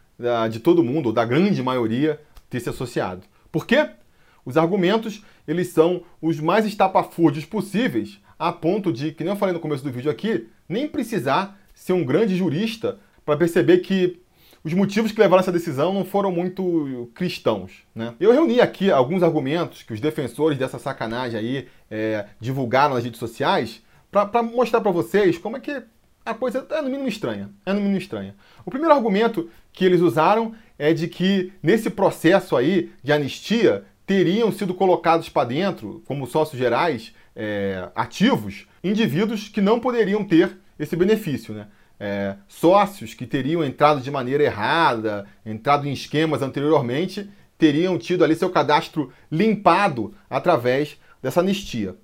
de 0.50 0.60
todo 0.60 0.84
mundo, 0.84 1.08
ou 1.08 1.13
da 1.13 1.25
grande 1.25 1.62
maioria, 1.62 2.22
ter 2.50 2.60
se 2.60 2.70
associado. 2.70 3.22
Por 3.51 3.65
quê? 3.65 3.89
Os 4.46 4.58
argumentos, 4.58 5.24
eles 5.48 5.70
são 5.70 6.04
os 6.22 6.40
mais 6.40 6.66
estapafúrdios 6.66 7.46
possíveis 7.46 8.20
a 8.38 8.52
ponto 8.52 8.94
de, 8.94 9.12
que 9.12 9.24
nem 9.24 9.34
eu 9.34 9.38
falei 9.38 9.54
no 9.54 9.60
começo 9.60 9.84
do 9.84 9.92
vídeo 9.92 10.12
aqui, 10.12 10.48
nem 10.68 10.88
precisar 10.88 11.58
ser 11.74 11.94
um 11.94 12.06
grande 12.06 12.36
jurista 12.36 13.00
para 13.25 13.38
perceber 13.38 13.80
que 13.80 14.20
os 14.64 14.74
motivos 14.74 15.12
que 15.12 15.20
levaram 15.20 15.42
essa 15.42 15.52
decisão 15.52 15.94
não 15.94 16.04
foram 16.04 16.32
muito 16.32 17.10
cristãos. 17.14 17.84
Né? 17.94 18.14
Eu 18.20 18.32
reuni 18.32 18.60
aqui 18.60 18.92
alguns 18.92 19.22
argumentos 19.22 19.84
que 19.84 19.94
os 19.94 20.00
defensores 20.00 20.58
dessa 20.58 20.80
sacanagem 20.80 21.40
aí 21.40 21.68
é, 21.90 22.25
divulgaram 22.40 22.96
nas 22.96 23.04
redes 23.04 23.20
sociais 23.20 23.84
para 24.12 24.42
mostrar 24.42 24.82
para 24.82 24.92
vocês 24.92 25.38
como 25.38 25.58
é 25.58 25.60
que 25.60 25.84
a 26.25 26.34
coisa 26.34 26.66
é 26.68 26.82
no 26.82 26.90
mínimo 26.90 27.08
estranha. 27.08 27.52
É 27.64 27.74
no 27.74 27.80
mínimo 27.80 28.00
estranha. 28.00 28.36
O 28.66 28.72
primeiro 28.72 28.96
argumento 28.96 29.50
que 29.72 29.86
eles 29.86 30.02
usaram 30.02 30.56
é 30.80 30.92
de 30.94 31.08
que 31.08 31.54
nesse 31.62 31.92
processo 31.92 32.58
aí 32.58 32.92
de 33.04 33.14
anistia 33.14 33.86
teriam 34.06 34.52
sido 34.52 34.74
colocados 34.74 35.30
para 35.30 35.48
dentro, 35.48 36.04
como 36.06 36.28
sócios 36.28 36.60
gerais, 36.60 37.14
é, 37.36 37.90
ativos 37.96 38.68
indivíduos 38.84 39.50
que 39.50 39.62
não 39.62 39.80
poderiam 39.80 40.24
ter 40.24 40.58
esse 40.78 40.96
benefício. 40.96 41.54
Né? 41.54 41.68
É, 42.00 42.36
sócios 42.48 43.14
que 43.14 43.26
teriam 43.26 43.64
entrado 43.64 44.02
de 44.02 44.12
maneira 44.12 44.44
errada, 44.44 45.26
entrado 45.46 45.88
em 45.88 45.92
esquemas 45.92 46.42
anteriormente, 46.42 47.30
teriam 47.58 47.98
tido 47.98 48.24
ali 48.24 48.36
seu 48.36 48.50
cadastro 48.50 49.12
limpado 49.32 50.14
através 50.30 50.98
dessa 51.22 51.40
anistia. 51.40 51.96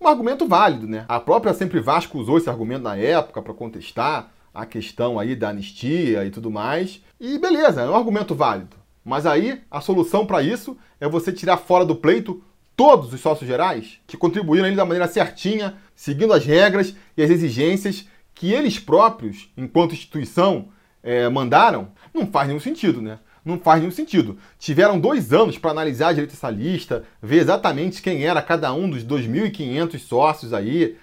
Um 0.00 0.08
argumento 0.08 0.46
válido, 0.46 0.88
né? 0.88 1.04
A 1.08 1.20
própria 1.20 1.54
Sempre 1.54 1.80
Vasco 1.80 2.18
usou 2.18 2.38
esse 2.38 2.50
argumento 2.50 2.82
na 2.82 2.96
época 2.96 3.40
para 3.40 3.54
contestar 3.54 4.32
a 4.52 4.66
questão 4.66 5.18
aí 5.18 5.36
da 5.36 5.50
anistia 5.50 6.24
e 6.24 6.30
tudo 6.30 6.50
mais. 6.50 7.00
E 7.20 7.38
beleza, 7.38 7.82
é 7.82 7.88
um 7.88 7.94
argumento 7.94 8.34
válido. 8.34 8.76
Mas 9.04 9.26
aí 9.26 9.60
a 9.70 9.80
solução 9.80 10.26
para 10.26 10.42
isso 10.42 10.76
é 11.02 11.08
você 11.08 11.32
tirar 11.32 11.56
fora 11.56 11.84
do 11.84 11.96
pleito 11.96 12.44
todos 12.76 13.12
os 13.12 13.20
sócios 13.20 13.48
gerais 13.48 13.98
que 14.06 14.16
contribuíram 14.16 14.66
ali 14.66 14.76
da 14.76 14.84
maneira 14.84 15.08
certinha, 15.08 15.74
seguindo 15.96 16.32
as 16.32 16.44
regras 16.46 16.94
e 17.16 17.22
as 17.24 17.28
exigências 17.28 18.06
que 18.32 18.52
eles 18.52 18.78
próprios, 18.78 19.50
enquanto 19.56 19.94
instituição, 19.94 20.68
é, 21.02 21.28
mandaram, 21.28 21.88
não 22.14 22.24
faz 22.24 22.46
nenhum 22.46 22.60
sentido, 22.60 23.02
né? 23.02 23.18
Não 23.44 23.58
faz 23.58 23.80
nenhum 23.80 23.90
sentido. 23.90 24.38
Tiveram 24.60 25.00
dois 25.00 25.32
anos 25.32 25.58
para 25.58 25.72
analisar 25.72 26.12
direito 26.12 26.34
essa 26.34 26.48
lista, 26.48 27.02
ver 27.20 27.38
exatamente 27.38 28.00
quem 28.00 28.24
era 28.24 28.40
cada 28.40 28.72
um 28.72 28.88
dos 28.88 29.04
2.500 29.04 29.98
sócios 29.98 30.54
aí. 30.54 30.96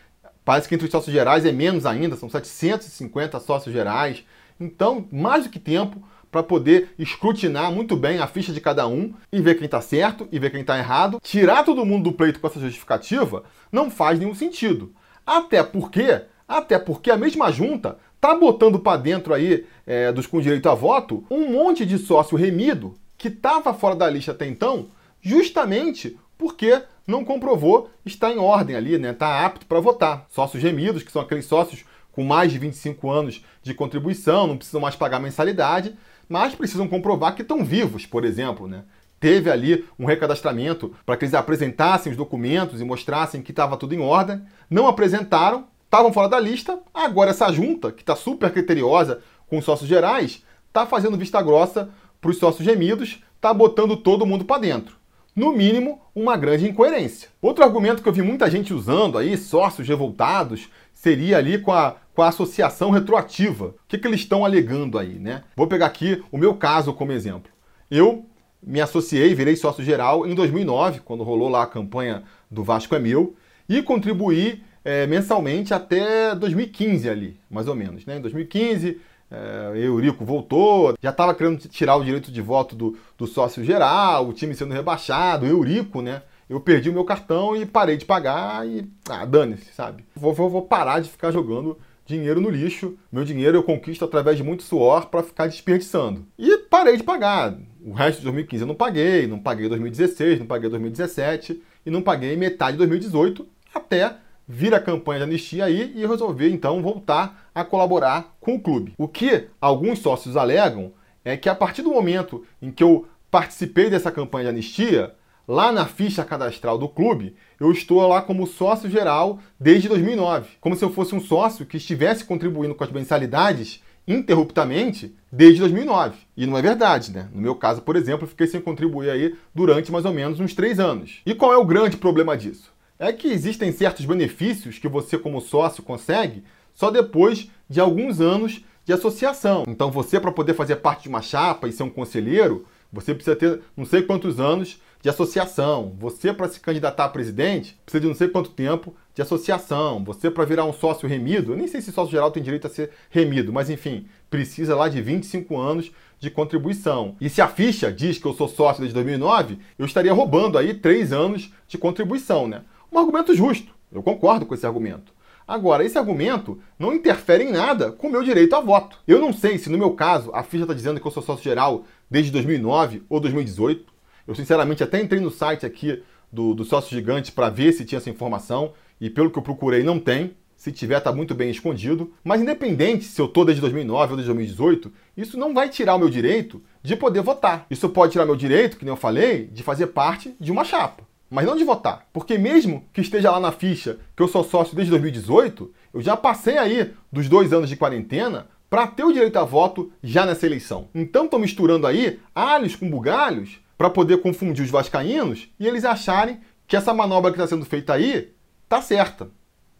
Parece 0.45 0.69
que 0.69 0.75
entre 0.75 0.85
os 0.85 0.91
sócios 0.91 1.13
gerais 1.13 1.45
é 1.45 1.51
menos 1.51 1.85
ainda, 1.85 2.15
são 2.15 2.29
750 2.29 3.37
sócios 3.41 3.75
gerais. 3.75 4.23
Então, 4.57 5.05
mais 5.11 5.43
do 5.43 5.49
que 5.49 5.59
tempo 5.59 6.01
para 6.31 6.43
poder 6.43 6.93
escrutinar 6.97 7.71
muito 7.71 7.95
bem 7.95 8.19
a 8.19 8.27
ficha 8.27 8.53
de 8.53 8.61
cada 8.61 8.87
um 8.87 9.13
e 9.31 9.41
ver 9.41 9.55
quem 9.55 9.65
está 9.65 9.81
certo 9.81 10.27
e 10.31 10.39
ver 10.39 10.51
quem 10.51 10.61
está 10.61 10.77
errado. 10.77 11.19
Tirar 11.21 11.63
todo 11.63 11.85
mundo 11.85 12.09
do 12.09 12.15
pleito 12.15 12.39
com 12.39 12.47
essa 12.47 12.59
justificativa 12.59 13.43
não 13.71 13.89
faz 13.89 14.19
nenhum 14.19 14.35
sentido. 14.35 14.93
Até 15.25 15.63
porque, 15.63 16.21
até 16.47 16.77
porque 16.77 17.11
a 17.11 17.17
mesma 17.17 17.51
junta 17.51 17.97
tá 18.19 18.35
botando 18.35 18.79
para 18.79 18.97
dentro 18.97 19.33
aí 19.33 19.65
é, 19.85 20.11
dos 20.11 20.27
com 20.27 20.41
direito 20.41 20.69
a 20.69 20.75
voto 20.75 21.23
um 21.29 21.51
monte 21.51 21.85
de 21.85 21.97
sócio 21.97 22.37
remido 22.37 22.95
que 23.17 23.27
estava 23.27 23.73
fora 23.73 23.95
da 23.95 24.09
lista 24.09 24.31
até 24.31 24.47
então, 24.47 24.89
justamente 25.21 26.17
porque 26.37 26.81
não 27.05 27.25
comprovou 27.25 27.89
estar 28.05 28.31
em 28.31 28.37
ordem 28.37 28.75
ali, 28.75 28.97
né? 28.97 29.11
Tá 29.11 29.45
apto 29.45 29.65
para 29.65 29.79
votar. 29.79 30.25
Sócios 30.29 30.63
remidos, 30.63 31.03
que 31.03 31.11
são 31.11 31.21
aqueles 31.21 31.45
sócios 31.45 31.83
com 32.11 32.23
mais 32.23 32.51
de 32.51 32.57
25 32.57 33.09
anos 33.09 33.43
de 33.61 33.73
contribuição, 33.73 34.47
não 34.47 34.57
precisam 34.57 34.81
mais 34.81 34.95
pagar 34.95 35.19
mensalidade, 35.19 35.95
mas 36.29 36.53
precisam 36.53 36.87
comprovar 36.87 37.35
que 37.35 37.41
estão 37.41 37.65
vivos, 37.65 38.05
por 38.05 38.23
exemplo, 38.23 38.67
né? 38.67 38.83
Teve 39.19 39.51
ali 39.51 39.85
um 39.97 40.05
recadastramento 40.05 40.95
para 41.05 41.17
que 41.17 41.25
eles 41.25 41.33
apresentassem 41.33 42.11
os 42.11 42.17
documentos 42.17 42.79
e 42.79 42.85
mostrassem 42.85 43.41
que 43.41 43.51
estava 43.51 43.75
tudo 43.75 43.93
em 43.93 43.99
ordem. 43.99 44.41
Não 44.69 44.87
apresentaram, 44.87 45.67
estavam 45.83 46.13
fora 46.13 46.29
da 46.29 46.39
lista. 46.39 46.79
Agora 46.93 47.31
essa 47.31 47.51
junta, 47.51 47.91
que 47.91 48.01
está 48.01 48.15
super 48.15 48.49
criteriosa 48.53 49.19
com 49.47 49.57
os 49.57 49.65
sócios 49.65 49.89
gerais, 49.89 50.45
está 50.67 50.85
fazendo 50.85 51.17
vista 51.17 51.41
grossa 51.41 51.89
para 52.21 52.31
os 52.31 52.37
sócios 52.37 52.63
gemidos, 52.63 53.21
está 53.35 53.53
botando 53.53 53.97
todo 53.97 54.25
mundo 54.25 54.45
para 54.45 54.61
dentro. 54.61 54.98
No 55.35 55.53
mínimo, 55.53 56.01
uma 56.13 56.35
grande 56.35 56.67
incoerência. 56.67 57.29
Outro 57.41 57.63
argumento 57.63 58.01
que 58.01 58.09
eu 58.09 58.13
vi 58.13 58.21
muita 58.21 58.49
gente 58.49 58.73
usando 58.73 59.17
aí, 59.17 59.37
sócios 59.37 59.87
revoltados, 59.87 60.69
seria 60.93 61.37
ali 61.37 61.59
com 61.59 61.71
a, 61.71 61.95
com 62.13 62.21
a 62.21 62.27
associação 62.27 62.91
retroativa. 62.91 63.67
O 63.67 63.75
que, 63.87 63.97
que 63.97 64.07
eles 64.07 64.19
estão 64.19 64.43
alegando 64.43 64.97
aí, 64.97 65.17
né? 65.17 65.43
Vou 65.55 65.67
pegar 65.67 65.85
aqui 65.85 66.23
o 66.31 66.37
meu 66.37 66.55
caso 66.55 66.93
como 66.93 67.11
exemplo. 67.11 67.51
Eu 67.89 68.25
me 68.61 68.81
associei, 68.81 69.33
virei 69.33 69.55
sócio 69.55 69.83
geral 69.83 70.27
em 70.27 70.35
2009, 70.35 70.99
quando 70.99 71.23
rolou 71.23 71.47
lá 71.47 71.63
a 71.63 71.67
campanha 71.67 72.23
do 72.51 72.63
Vasco 72.63 72.93
é 72.93 72.99
Meu, 72.99 73.35
e 73.67 73.81
contribuí 73.81 74.61
é, 74.83 75.07
mensalmente 75.07 75.73
até 75.73 76.35
2015 76.35 77.09
ali, 77.09 77.39
mais 77.49 77.67
ou 77.67 77.75
menos. 77.75 78.05
Né? 78.05 78.17
Em 78.17 78.21
2015, 78.21 78.99
é, 79.31 79.71
Eurico 79.75 80.25
voltou, 80.25 80.95
já 81.01 81.09
estava 81.09 81.35
querendo 81.35 81.59
tirar 81.67 81.95
o 81.95 82.03
direito 82.03 82.31
de 82.31 82.41
voto 82.41 82.75
do, 82.75 82.97
do 83.17 83.27
sócio 83.27 83.63
geral, 83.63 84.27
o 84.27 84.33
time 84.33 84.55
sendo 84.55 84.73
rebaixado, 84.73 85.45
Eurico, 85.45 86.01
né? 86.01 86.23
eu 86.49 86.59
perdi 86.59 86.89
o 86.89 86.93
meu 86.93 87.05
cartão 87.05 87.55
e 87.55 87.65
parei 87.65 87.95
de 87.95 88.05
pagar 88.05 88.67
e. 88.67 88.89
Ah, 89.07 89.23
dane-se, 89.23 89.71
sabe? 89.73 90.03
Vou, 90.15 90.33
vou, 90.33 90.49
vou, 90.49 90.63
parar 90.63 90.99
de 90.99 91.09
ficar 91.09 91.31
jogando 91.31 91.77
dinheiro 92.05 92.41
no 92.41 92.49
lixo. 92.49 92.97
Meu 93.11 93.23
dinheiro 93.23 93.55
eu 93.55 93.63
conquisto 93.63 94.03
através 94.03 94.35
de 94.35 94.43
muito 94.43 94.63
suor 94.63 95.05
para 95.05 95.21
ficar 95.21 95.45
desperdiçando. 95.45 96.25
E 96.37 96.57
parei 96.57 96.97
de 96.97 97.03
pagar. 97.03 97.55
O 97.85 97.93
resto 97.93 98.17
de 98.17 98.23
2015 98.23 98.63
eu 98.63 98.67
não 98.67 98.75
paguei, 98.75 99.27
não 99.27 99.39
paguei 99.39 99.69
2016, 99.69 100.39
não 100.39 100.47
paguei 100.47 100.69
2017 100.69 101.61
e 101.85 101.91
não 101.91 102.01
paguei 102.01 102.35
metade 102.35 102.71
de 102.71 102.77
2018 102.79 103.47
até 103.73 104.15
vir 104.47 104.73
a 104.73 104.79
campanha 104.79 105.19
de 105.19 105.23
anistia 105.25 105.65
aí 105.65 105.93
e 105.95 106.07
resolver 106.07 106.49
então 106.49 106.81
voltar 106.81 107.47
a 107.53 107.63
colaborar 107.63 108.35
com 108.49 108.55
o 108.55 108.59
clube. 108.59 108.93
O 108.97 109.07
que 109.07 109.47
alguns 109.61 109.99
sócios 109.99 110.35
alegam 110.35 110.91
é 111.23 111.37
que 111.37 111.49
a 111.49 111.55
partir 111.55 111.81
do 111.81 111.91
momento 111.91 112.43
em 112.61 112.71
que 112.71 112.83
eu 112.83 113.07
participei 113.29 113.89
dessa 113.89 114.11
campanha 114.11 114.45
de 114.45 114.49
anistia, 114.49 115.15
Lá 115.51 115.71
na 115.71 115.87
ficha 115.87 116.23
cadastral 116.23 116.77
do 116.77 116.87
clube, 116.87 117.35
eu 117.59 117.71
estou 117.71 118.07
lá 118.07 118.21
como 118.21 118.45
sócio 118.45 118.87
geral 118.87 119.39
desde 119.59 119.89
2009, 119.89 120.47
como 120.61 120.75
se 120.75 120.85
eu 120.85 120.93
fosse 120.93 121.15
um 121.15 121.19
sócio 121.19 121.65
que 121.65 121.77
estivesse 121.77 122.23
contribuindo 122.23 122.75
com 122.75 122.83
as 122.83 122.91
mensalidades 122.91 123.81
interruptamente 124.07 125.15
desde 125.31 125.61
2009. 125.61 126.19
E 126.37 126.45
não 126.45 126.55
é 126.55 126.61
verdade, 126.61 127.11
né? 127.11 127.29
No 127.33 127.41
meu 127.41 127.55
caso, 127.55 127.81
por 127.81 127.95
exemplo, 127.95 128.27
fiquei 128.27 128.45
sem 128.45 128.61
contribuir 128.61 129.09
aí 129.09 129.35
durante 129.51 129.91
mais 129.91 130.05
ou 130.05 130.13
menos 130.13 130.39
uns 130.39 130.53
três 130.53 130.79
anos. 130.79 131.19
E 131.25 131.33
qual 131.33 131.51
é 131.51 131.57
o 131.57 131.65
grande 131.65 131.97
problema 131.97 132.37
disso? 132.37 132.71
É 132.99 133.11
que 133.11 133.29
existem 133.29 133.71
certos 133.71 134.05
benefícios 134.05 134.77
que 134.77 134.87
você, 134.87 135.17
como 135.17 135.41
sócio, 135.41 135.81
consegue 135.81 136.43
só 136.79 136.89
depois 136.89 137.49
de 137.69 137.81
alguns 137.81 138.21
anos 138.21 138.61
de 138.85 138.93
associação. 138.93 139.65
Então, 139.67 139.91
você, 139.91 140.17
para 140.17 140.31
poder 140.31 140.53
fazer 140.53 140.77
parte 140.77 141.03
de 141.03 141.09
uma 141.09 141.21
chapa 141.21 141.67
e 141.67 141.73
ser 141.73 141.83
um 141.83 141.89
conselheiro, 141.89 142.65
você 142.89 143.13
precisa 143.13 143.35
ter 143.35 143.59
não 143.75 143.83
sei 143.83 144.01
quantos 144.01 144.39
anos 144.39 144.79
de 145.01 145.09
associação. 145.09 145.93
Você, 145.99 146.31
para 146.31 146.47
se 146.47 146.57
candidatar 146.61 147.03
a 147.03 147.09
presidente, 147.09 147.77
precisa 147.83 147.99
de 147.99 148.07
não 148.07 148.15
sei 148.15 148.29
quanto 148.29 148.51
tempo 148.51 148.95
de 149.13 149.21
associação. 149.21 150.01
Você, 150.05 150.31
para 150.31 150.45
virar 150.45 150.63
um 150.63 150.71
sócio 150.71 151.05
remido, 151.05 151.51
eu 151.51 151.57
nem 151.57 151.67
sei 151.67 151.81
se 151.81 151.91
sócio 151.91 152.11
geral 152.11 152.31
tem 152.31 152.41
direito 152.41 152.65
a 152.65 152.69
ser 152.69 152.91
remido, 153.09 153.51
mas 153.51 153.69
enfim, 153.69 154.07
precisa 154.29 154.73
lá 154.73 154.87
de 154.87 155.01
25 155.01 155.57
anos 155.57 155.91
de 156.17 156.31
contribuição. 156.31 157.17
E 157.19 157.29
se 157.29 157.41
a 157.41 157.49
ficha 157.49 157.91
diz 157.91 158.17
que 158.17 158.25
eu 158.25 158.33
sou 158.33 158.47
sócio 158.47 158.79
desde 158.79 158.93
2009, 158.93 159.59
eu 159.77 159.85
estaria 159.85 160.13
roubando 160.13 160.57
aí 160.57 160.73
3 160.73 161.11
anos 161.11 161.51
de 161.67 161.77
contribuição, 161.77 162.47
né? 162.47 162.61
Um 162.89 162.97
argumento 162.97 163.35
justo. 163.35 163.75
Eu 163.91 164.01
concordo 164.01 164.45
com 164.45 164.53
esse 164.53 164.65
argumento. 164.65 165.18
Agora, 165.49 165.83
esse 165.83 165.97
argumento 165.97 166.59
não 166.77 166.93
interfere 166.93 167.43
em 167.43 167.51
nada 167.51 167.91
com 167.91 168.05
o 168.05 168.11
meu 168.11 168.21
direito 168.21 168.55
a 168.55 168.61
voto. 168.61 168.99
Eu 169.07 169.19
não 169.19 169.33
sei 169.33 169.57
se, 169.57 169.67
no 169.67 169.79
meu 169.79 169.89
caso, 169.93 170.29
a 170.31 170.43
ficha 170.43 170.63
está 170.63 170.75
dizendo 170.75 171.01
que 171.01 171.07
eu 171.07 171.09
sou 171.09 171.23
sócio 171.23 171.43
geral 171.43 171.85
desde 172.07 172.31
2009 172.33 173.01
ou 173.09 173.19
2018. 173.19 173.91
Eu, 174.27 174.35
sinceramente, 174.35 174.83
até 174.83 175.01
entrei 175.01 175.19
no 175.19 175.31
site 175.31 175.65
aqui 175.65 176.03
do, 176.31 176.53
do 176.53 176.63
Sócio 176.63 176.95
Gigante 176.95 177.31
para 177.31 177.49
ver 177.49 177.73
se 177.73 177.83
tinha 177.83 177.97
essa 177.97 178.11
informação 178.11 178.73
e, 179.01 179.09
pelo 179.09 179.31
que 179.31 179.39
eu 179.39 179.41
procurei, 179.41 179.81
não 179.81 179.99
tem. 179.99 180.35
Se 180.55 180.71
tiver, 180.71 180.99
está 180.99 181.11
muito 181.11 181.33
bem 181.33 181.49
escondido. 181.49 182.13
Mas, 182.23 182.41
independente 182.41 183.05
se 183.05 183.19
eu 183.19 183.25
estou 183.25 183.43
desde 183.43 183.59
2009 183.59 184.11
ou 184.11 184.17
desde 184.17 184.31
2018, 184.31 184.93
isso 185.17 185.35
não 185.35 185.51
vai 185.51 185.67
tirar 185.67 185.95
o 185.95 185.99
meu 185.99 186.11
direito 186.11 186.61
de 186.83 186.95
poder 186.95 187.23
votar. 187.23 187.65
Isso 187.71 187.89
pode 187.89 188.11
tirar 188.11 188.27
meu 188.27 188.35
direito, 188.35 188.77
que 188.77 188.85
nem 188.85 188.93
eu 188.93 188.95
falei, 188.95 189.47
de 189.47 189.63
fazer 189.63 189.87
parte 189.87 190.35
de 190.39 190.51
uma 190.51 190.63
chapa 190.63 191.08
mas 191.29 191.45
não 191.45 191.55
de 191.55 191.63
votar. 191.63 192.07
Porque 192.11 192.37
mesmo 192.37 192.85
que 192.91 193.01
esteja 193.01 193.31
lá 193.31 193.39
na 193.39 193.51
ficha 193.51 193.99
que 194.15 194.23
eu 194.23 194.27
sou 194.27 194.43
sócio 194.43 194.75
desde 194.75 194.91
2018, 194.91 195.71
eu 195.93 196.01
já 196.01 196.17
passei 196.17 196.57
aí 196.57 196.93
dos 197.11 197.29
dois 197.29 197.53
anos 197.53 197.69
de 197.69 197.75
quarentena 197.75 198.47
para 198.69 198.87
ter 198.87 199.03
o 199.03 199.11
direito 199.11 199.37
a 199.37 199.43
voto 199.43 199.91
já 200.01 200.25
nessa 200.25 200.45
eleição. 200.45 200.89
Então 200.93 201.25
estão 201.25 201.39
misturando 201.39 201.87
aí 201.87 202.19
alhos 202.33 202.75
com 202.75 202.89
bugalhos 202.89 203.59
para 203.77 203.89
poder 203.89 204.21
confundir 204.21 204.63
os 204.63 204.71
vascaínos 204.71 205.49
e 205.59 205.67
eles 205.67 205.85
acharem 205.85 206.39
que 206.67 206.75
essa 206.75 206.93
manobra 206.93 207.31
que 207.31 207.37
está 207.37 207.47
sendo 207.47 207.65
feita 207.65 207.93
aí 207.93 208.31
tá 208.67 208.81
certa. 208.81 209.29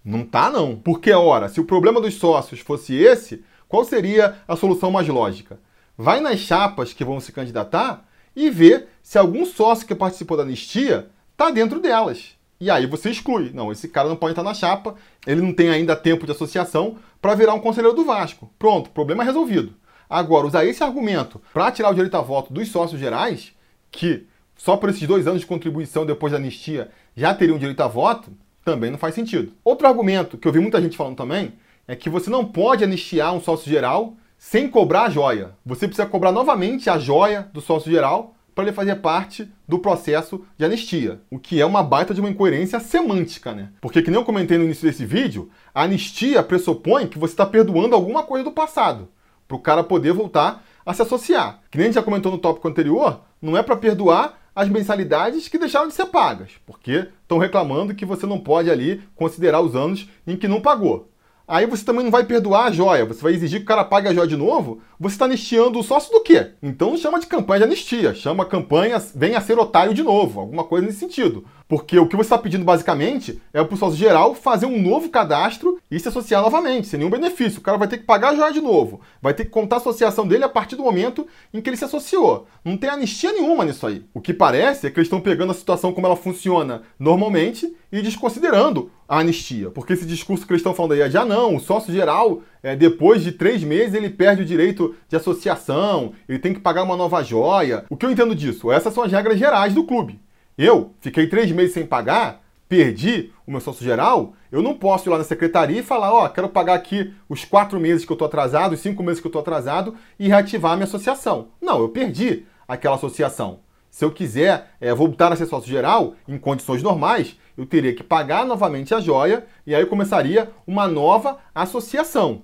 Não 0.03 0.23
tá 0.25 0.49
não. 0.49 0.75
Porque 0.75 1.11
ora, 1.11 1.49
se 1.49 1.59
o 1.59 1.65
problema 1.65 2.01
dos 2.01 2.15
sócios 2.15 2.61
fosse 2.61 2.95
esse, 2.95 3.43
qual 3.67 3.85
seria 3.85 4.37
a 4.47 4.55
solução 4.55 4.89
mais 4.89 5.07
lógica? 5.07 5.59
Vai 5.95 6.19
nas 6.19 6.39
chapas 6.39 6.93
que 6.93 7.03
vão 7.03 7.19
se 7.19 7.31
candidatar 7.31 8.05
e 8.35 8.49
vê 8.49 8.87
se 9.03 9.17
algum 9.17 9.45
sócio 9.45 9.85
que 9.85 9.93
participou 9.93 10.37
da 10.37 10.43
anistia 10.43 11.09
está 11.39 11.49
dentro 11.49 11.79
delas. 11.79 12.35
E 12.59 12.69
aí 12.69 12.85
você 12.85 13.09
exclui. 13.09 13.51
Não, 13.53 13.71
esse 13.71 13.87
cara 13.87 14.09
não 14.09 14.17
pode 14.17 14.33
estar 14.33 14.43
na 14.43 14.53
chapa, 14.53 14.95
ele 15.25 15.41
não 15.41 15.53
tem 15.53 15.69
ainda 15.69 15.95
tempo 15.95 16.25
de 16.25 16.33
associação 16.33 16.97
para 17.21 17.33
virar 17.33 17.53
um 17.53 17.61
conselheiro 17.61 17.95
do 17.95 18.03
Vasco. 18.03 18.51
Pronto, 18.59 18.89
problema 18.89 19.23
resolvido. 19.23 19.73
Agora, 20.09 20.47
usar 20.47 20.65
esse 20.65 20.83
argumento 20.83 21.41
para 21.53 21.71
tirar 21.71 21.91
o 21.91 21.93
direito 21.93 22.15
a 22.15 22.21
voto 22.21 22.51
dos 22.51 22.67
sócios 22.67 22.99
gerais, 22.99 23.53
que 23.89 24.27
só 24.57 24.75
por 24.75 24.89
esses 24.89 25.07
dois 25.07 25.27
anos 25.27 25.39
de 25.39 25.47
contribuição 25.47 26.05
depois 26.05 26.33
da 26.33 26.37
anistia 26.37 26.91
já 27.15 27.33
teriam 27.33 27.57
direito 27.57 27.81
a 27.81 27.87
voto, 27.87 28.31
também 28.65 28.91
não 28.91 28.97
faz 28.97 29.15
sentido. 29.15 29.53
Outro 29.63 29.87
argumento 29.87 30.37
que 30.37 30.47
eu 30.47 30.51
vi 30.51 30.59
muita 30.59 30.81
gente 30.81 30.97
falando 30.97 31.15
também 31.15 31.53
é 31.87 31.95
que 31.95 32.09
você 32.09 32.29
não 32.29 32.43
pode 32.43 32.83
anistiar 32.83 33.33
um 33.33 33.39
sócio 33.39 33.69
geral 33.69 34.15
sem 34.37 34.67
cobrar 34.67 35.03
a 35.03 35.09
joia. 35.09 35.51
Você 35.65 35.87
precisa 35.87 36.07
cobrar 36.07 36.31
novamente 36.31 36.89
a 36.89 36.97
joia 36.97 37.49
do 37.53 37.61
sócio 37.61 37.89
geral 37.89 38.35
para 38.59 38.67
ele 38.67 38.75
fazer 38.75 38.95
parte 38.97 39.49
do 39.65 39.79
processo 39.79 40.43
de 40.57 40.65
anistia, 40.65 41.21
o 41.31 41.39
que 41.39 41.61
é 41.61 41.65
uma 41.65 41.81
baita 41.81 42.13
de 42.13 42.19
uma 42.19 42.29
incoerência 42.29 42.77
semântica, 42.79 43.53
né? 43.53 43.69
Porque, 43.79 44.01
que 44.01 44.11
nem 44.11 44.19
eu 44.19 44.25
comentei 44.25 44.57
no 44.57 44.65
início 44.65 44.85
desse 44.85 45.05
vídeo, 45.05 45.49
a 45.73 45.83
anistia 45.83 46.43
pressupõe 46.43 47.07
que 47.07 47.17
você 47.17 47.33
está 47.33 47.45
perdoando 47.45 47.95
alguma 47.95 48.23
coisa 48.23 48.43
do 48.43 48.51
passado, 48.51 49.07
para 49.47 49.55
o 49.55 49.61
cara 49.61 49.81
poder 49.81 50.11
voltar 50.11 50.65
a 50.85 50.93
se 50.93 51.01
associar. 51.01 51.61
Que 51.71 51.77
nem 51.77 51.85
a 51.85 51.87
gente 51.87 51.95
já 51.95 52.03
comentou 52.03 52.31
no 52.31 52.37
tópico 52.37 52.67
anterior, 52.67 53.21
não 53.41 53.55
é 53.55 53.63
para 53.63 53.77
perdoar 53.77 54.37
as 54.53 54.67
mensalidades 54.67 55.47
que 55.47 55.57
deixaram 55.57 55.87
de 55.87 55.93
ser 55.93 56.07
pagas, 56.07 56.51
porque 56.65 57.07
estão 57.21 57.37
reclamando 57.37 57.95
que 57.95 58.05
você 58.05 58.25
não 58.25 58.39
pode 58.39 58.69
ali 58.69 59.01
considerar 59.15 59.61
os 59.61 59.73
anos 59.73 60.09
em 60.27 60.35
que 60.35 60.49
não 60.49 60.59
pagou. 60.59 61.09
Aí 61.49 61.65
você 61.65 61.83
também 61.83 62.03
não 62.03 62.11
vai 62.11 62.23
perdoar 62.23 62.65
a 62.65 62.71
joia, 62.71 63.05
você 63.05 63.21
vai 63.21 63.33
exigir 63.33 63.59
que 63.59 63.65
o 63.65 63.67
cara 63.67 63.83
pague 63.83 64.07
a 64.07 64.13
joia 64.13 64.27
de 64.27 64.37
novo, 64.37 64.79
você 64.99 65.15
está 65.15 65.25
anistiando 65.25 65.79
o 65.79 65.83
sócio 65.83 66.11
do 66.11 66.21
quê? 66.21 66.51
Então 66.61 66.95
chama 66.95 67.19
de 67.19 67.25
campanha 67.25 67.61
de 67.61 67.65
anistia, 67.65 68.13
chama 68.13 68.45
campanha 68.45 69.03
venha 69.15 69.41
ser 69.41 69.57
otário 69.57 69.93
de 69.93 70.03
novo, 70.03 70.39
alguma 70.39 70.63
coisa 70.63 70.85
nesse 70.85 70.99
sentido. 70.99 71.43
Porque 71.69 71.99
o 71.99 72.07
que 72.07 72.15
você 72.15 72.25
está 72.25 72.37
pedindo 72.39 72.65
basicamente 72.65 73.39
é 73.53 73.63
para 73.63 73.75
o 73.75 73.77
sócio 73.77 73.95
geral 73.95 74.33
fazer 74.33 74.65
um 74.65 74.81
novo 74.81 75.07
cadastro 75.07 75.79
e 75.91 75.99
se 75.99 76.07
associar 76.07 76.41
novamente, 76.41 76.87
sem 76.87 76.97
nenhum 76.97 77.11
benefício. 77.11 77.59
O 77.59 77.61
cara 77.61 77.77
vai 77.77 77.87
ter 77.87 77.99
que 77.99 78.05
pagar 78.05 78.35
joia 78.35 78.51
de 78.51 78.59
novo, 78.59 79.01
vai 79.21 79.35
ter 79.35 79.45
que 79.45 79.51
contar 79.51 79.75
a 79.75 79.77
associação 79.77 80.27
dele 80.27 80.43
a 80.43 80.49
partir 80.49 80.75
do 80.75 80.81
momento 80.81 81.27
em 81.53 81.61
que 81.61 81.69
ele 81.69 81.77
se 81.77 81.85
associou. 81.85 82.47
Não 82.65 82.75
tem 82.75 82.89
anistia 82.89 83.31
nenhuma 83.31 83.63
nisso 83.63 83.85
aí. 83.85 84.03
O 84.15 84.19
que 84.19 84.33
parece 84.33 84.87
é 84.87 84.89
que 84.89 84.97
eles 84.97 85.05
estão 85.05 85.21
pegando 85.21 85.51
a 85.51 85.55
situação 85.55 85.93
como 85.93 86.07
ela 86.07 86.15
funciona 86.15 86.81
normalmente 86.97 87.71
e 87.91 88.01
desconsiderando 88.01 88.89
a 89.07 89.19
anistia. 89.19 89.69
Porque 89.69 89.93
esse 89.93 90.07
discurso 90.07 90.47
que 90.47 90.53
eles 90.53 90.61
estão 90.61 90.73
falando 90.73 90.93
aí 90.93 91.01
é 91.01 91.09
já 91.09 91.21
ah, 91.21 91.25
não, 91.25 91.55
o 91.55 91.59
sócio 91.59 91.93
geral, 91.93 92.41
é, 92.63 92.75
depois 92.75 93.21
de 93.21 93.31
três 93.31 93.63
meses, 93.63 93.93
ele 93.93 94.09
perde 94.09 94.41
o 94.41 94.45
direito 94.45 94.95
de 95.07 95.15
associação, 95.15 96.13
ele 96.27 96.39
tem 96.39 96.51
que 96.51 96.59
pagar 96.59 96.81
uma 96.81 96.97
nova 96.97 97.21
joia. 97.21 97.85
O 97.91 97.95
que 97.95 98.07
eu 98.07 98.11
entendo 98.11 98.33
disso? 98.33 98.71
Essas 98.71 98.91
são 98.91 99.03
as 99.03 99.11
regras 99.11 99.37
gerais 99.37 99.71
do 99.71 99.83
clube. 99.83 100.19
Eu 100.61 100.91
fiquei 100.99 101.25
três 101.25 101.49
meses 101.53 101.73
sem 101.73 101.85
pagar, 101.85 102.43
perdi 102.67 103.31
o 103.47 103.51
meu 103.51 103.61
sócio 103.61 103.81
geral, 103.81 104.33
eu 104.51 104.61
não 104.61 104.73
posso 104.73 105.07
ir 105.07 105.09
lá 105.09 105.17
na 105.17 105.23
secretaria 105.23 105.79
e 105.79 105.83
falar, 105.83 106.11
ó, 106.11 106.25
oh, 106.25 106.29
quero 106.29 106.49
pagar 106.49 106.73
aqui 106.73 107.13
os 107.29 107.45
quatro 107.45 107.79
meses 107.79 108.03
que 108.03 108.11
eu 108.11 108.15
estou 108.15 108.25
atrasado, 108.25 108.73
os 108.73 108.81
cinco 108.81 109.01
meses 109.01 109.21
que 109.21 109.27
eu 109.27 109.29
estou 109.29 109.39
atrasado 109.39 109.95
e 110.19 110.27
reativar 110.27 110.73
a 110.73 110.75
minha 110.75 110.83
associação. 110.83 111.47
Não, 111.61 111.79
eu 111.79 111.87
perdi 111.87 112.45
aquela 112.67 112.95
associação. 112.97 113.61
Se 113.89 114.03
eu 114.03 114.11
quiser 114.11 114.71
é, 114.81 114.93
voltar 114.93 115.31
a 115.31 115.35
ser 115.37 115.45
sócio 115.45 115.69
geral, 115.69 116.15
em 116.27 116.37
condições 116.37 116.83
normais, 116.83 117.37
eu 117.57 117.65
teria 117.65 117.95
que 117.95 118.03
pagar 118.03 118.45
novamente 118.45 118.93
a 118.93 118.99
joia 118.99 119.47
e 119.65 119.73
aí 119.73 119.85
começaria 119.85 120.51
uma 120.67 120.89
nova 120.89 121.37
associação. 121.55 122.41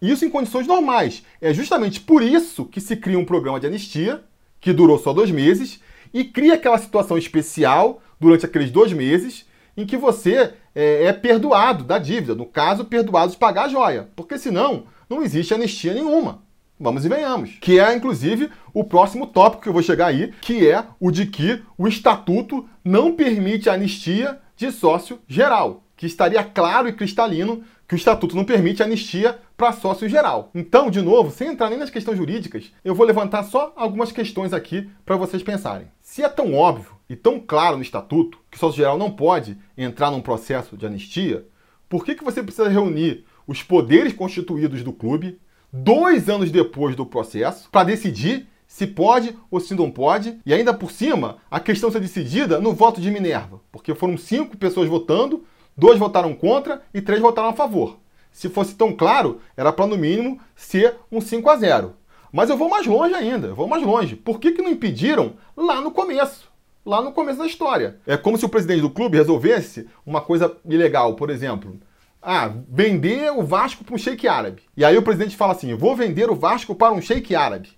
Isso 0.00 0.24
em 0.24 0.30
condições 0.30 0.66
normais. 0.66 1.22
É 1.38 1.52
justamente 1.52 2.00
por 2.00 2.22
isso 2.22 2.64
que 2.64 2.80
se 2.80 2.96
cria 2.96 3.18
um 3.18 3.26
programa 3.26 3.60
de 3.60 3.66
anistia, 3.66 4.24
que 4.58 4.72
durou 4.72 4.98
só 4.98 5.12
dois 5.12 5.30
meses, 5.30 5.82
e 6.12 6.24
cria 6.24 6.54
aquela 6.54 6.78
situação 6.78 7.16
especial 7.18 8.02
durante 8.18 8.46
aqueles 8.46 8.70
dois 8.70 8.92
meses 8.92 9.46
em 9.76 9.86
que 9.86 9.96
você 9.96 10.54
é, 10.74 11.04
é 11.04 11.12
perdoado 11.12 11.84
da 11.84 11.98
dívida, 11.98 12.34
no 12.34 12.46
caso, 12.46 12.84
perdoado 12.84 13.32
de 13.32 13.38
pagar 13.38 13.66
a 13.66 13.68
joia, 13.68 14.08
porque 14.16 14.36
senão 14.36 14.84
não 15.08 15.22
existe 15.22 15.54
anistia 15.54 15.94
nenhuma. 15.94 16.42
Vamos 16.80 17.04
e 17.04 17.08
venhamos. 17.08 17.56
Que 17.60 17.80
é, 17.80 17.94
inclusive, 17.94 18.50
o 18.72 18.84
próximo 18.84 19.26
tópico 19.26 19.62
que 19.62 19.68
eu 19.68 19.72
vou 19.72 19.82
chegar 19.82 20.06
aí, 20.06 20.32
que 20.40 20.68
é 20.68 20.84
o 21.00 21.10
de 21.10 21.26
que 21.26 21.60
o 21.76 21.88
estatuto 21.88 22.68
não 22.84 23.14
permite 23.14 23.68
anistia 23.68 24.38
de 24.56 24.70
sócio 24.70 25.18
geral, 25.26 25.82
que 25.96 26.06
estaria 26.06 26.42
claro 26.44 26.88
e 26.88 26.92
cristalino 26.92 27.64
que 27.88 27.94
o 27.94 27.96
estatuto 27.96 28.36
não 28.36 28.44
permite 28.44 28.82
anistia 28.82 29.38
para 29.56 29.72
sócio 29.72 30.08
geral. 30.08 30.50
Então, 30.54 30.90
de 30.90 31.00
novo, 31.00 31.30
sem 31.30 31.48
entrar 31.48 31.70
nem 31.70 31.78
nas 31.78 31.90
questões 31.90 32.18
jurídicas, 32.18 32.70
eu 32.84 32.94
vou 32.94 33.06
levantar 33.06 33.42
só 33.44 33.72
algumas 33.74 34.12
questões 34.12 34.52
aqui 34.52 34.88
para 35.06 35.16
vocês 35.16 35.42
pensarem. 35.42 35.88
Se 36.10 36.22
é 36.22 36.28
tão 36.28 36.54
óbvio 36.54 36.92
e 37.06 37.14
tão 37.14 37.38
claro 37.38 37.76
no 37.76 37.82
estatuto 37.82 38.38
que 38.50 38.56
o 38.56 38.58
sócio 38.58 38.78
geral 38.78 38.96
não 38.96 39.10
pode 39.10 39.58
entrar 39.76 40.10
num 40.10 40.22
processo 40.22 40.74
de 40.74 40.86
anistia, 40.86 41.46
por 41.86 42.02
que, 42.02 42.14
que 42.14 42.24
você 42.24 42.42
precisa 42.42 42.66
reunir 42.66 43.26
os 43.46 43.62
poderes 43.62 44.14
constituídos 44.14 44.82
do 44.82 44.90
clube 44.90 45.38
dois 45.70 46.30
anos 46.30 46.50
depois 46.50 46.96
do 46.96 47.04
processo 47.04 47.68
para 47.70 47.84
decidir 47.84 48.48
se 48.66 48.86
pode 48.86 49.36
ou 49.50 49.60
se 49.60 49.74
não 49.74 49.90
pode, 49.90 50.40
e 50.46 50.54
ainda 50.54 50.72
por 50.72 50.90
cima, 50.90 51.36
a 51.50 51.60
questão 51.60 51.92
ser 51.92 52.00
decidida 52.00 52.58
no 52.58 52.72
voto 52.72 53.02
de 53.02 53.10
Minerva, 53.10 53.60
porque 53.70 53.94
foram 53.94 54.16
cinco 54.16 54.56
pessoas 54.56 54.88
votando, 54.88 55.44
dois 55.76 55.98
votaram 55.98 56.34
contra 56.34 56.82
e 56.94 57.02
três 57.02 57.20
votaram 57.20 57.50
a 57.50 57.54
favor. 57.54 57.98
Se 58.32 58.48
fosse 58.48 58.74
tão 58.74 58.94
claro, 58.94 59.42
era 59.54 59.70
para 59.70 59.86
no 59.86 59.98
mínimo 59.98 60.40
ser 60.56 60.96
um 61.12 61.20
5 61.20 61.50
a 61.50 61.56
0. 61.56 61.94
Mas 62.32 62.50
eu 62.50 62.56
vou 62.56 62.68
mais 62.68 62.86
longe 62.86 63.14
ainda, 63.14 63.48
eu 63.48 63.54
vou 63.54 63.66
mais 63.66 63.82
longe. 63.82 64.16
Por 64.16 64.38
que, 64.38 64.52
que 64.52 64.62
não 64.62 64.70
impediram 64.70 65.34
lá 65.56 65.80
no 65.80 65.90
começo? 65.90 66.48
Lá 66.84 67.02
no 67.02 67.12
começo 67.12 67.38
da 67.38 67.46
história. 67.46 67.98
É 68.06 68.16
como 68.16 68.38
se 68.38 68.44
o 68.44 68.48
presidente 68.48 68.82
do 68.82 68.90
clube 68.90 69.16
resolvesse 69.16 69.88
uma 70.04 70.20
coisa 70.20 70.56
ilegal, 70.64 71.14
por 71.14 71.30
exemplo. 71.30 71.78
Ah, 72.20 72.52
vender 72.68 73.30
o 73.32 73.42
Vasco 73.42 73.84
para 73.84 73.94
um 73.94 73.98
sheik 73.98 74.26
árabe. 74.26 74.62
E 74.76 74.84
aí 74.84 74.96
o 74.96 75.02
presidente 75.02 75.36
fala 75.36 75.52
assim: 75.52 75.74
vou 75.74 75.94
vender 75.94 76.30
o 76.30 76.34
Vasco 76.34 76.74
para 76.74 76.92
um 76.92 77.00
sheik 77.00 77.34
árabe. 77.34 77.70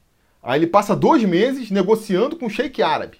Aí 0.42 0.58
ele 0.58 0.66
passa 0.66 0.96
dois 0.96 1.22
meses 1.24 1.70
negociando 1.70 2.36
com 2.36 2.46
o 2.46 2.50
sheik 2.50 2.82
árabe. 2.82 3.18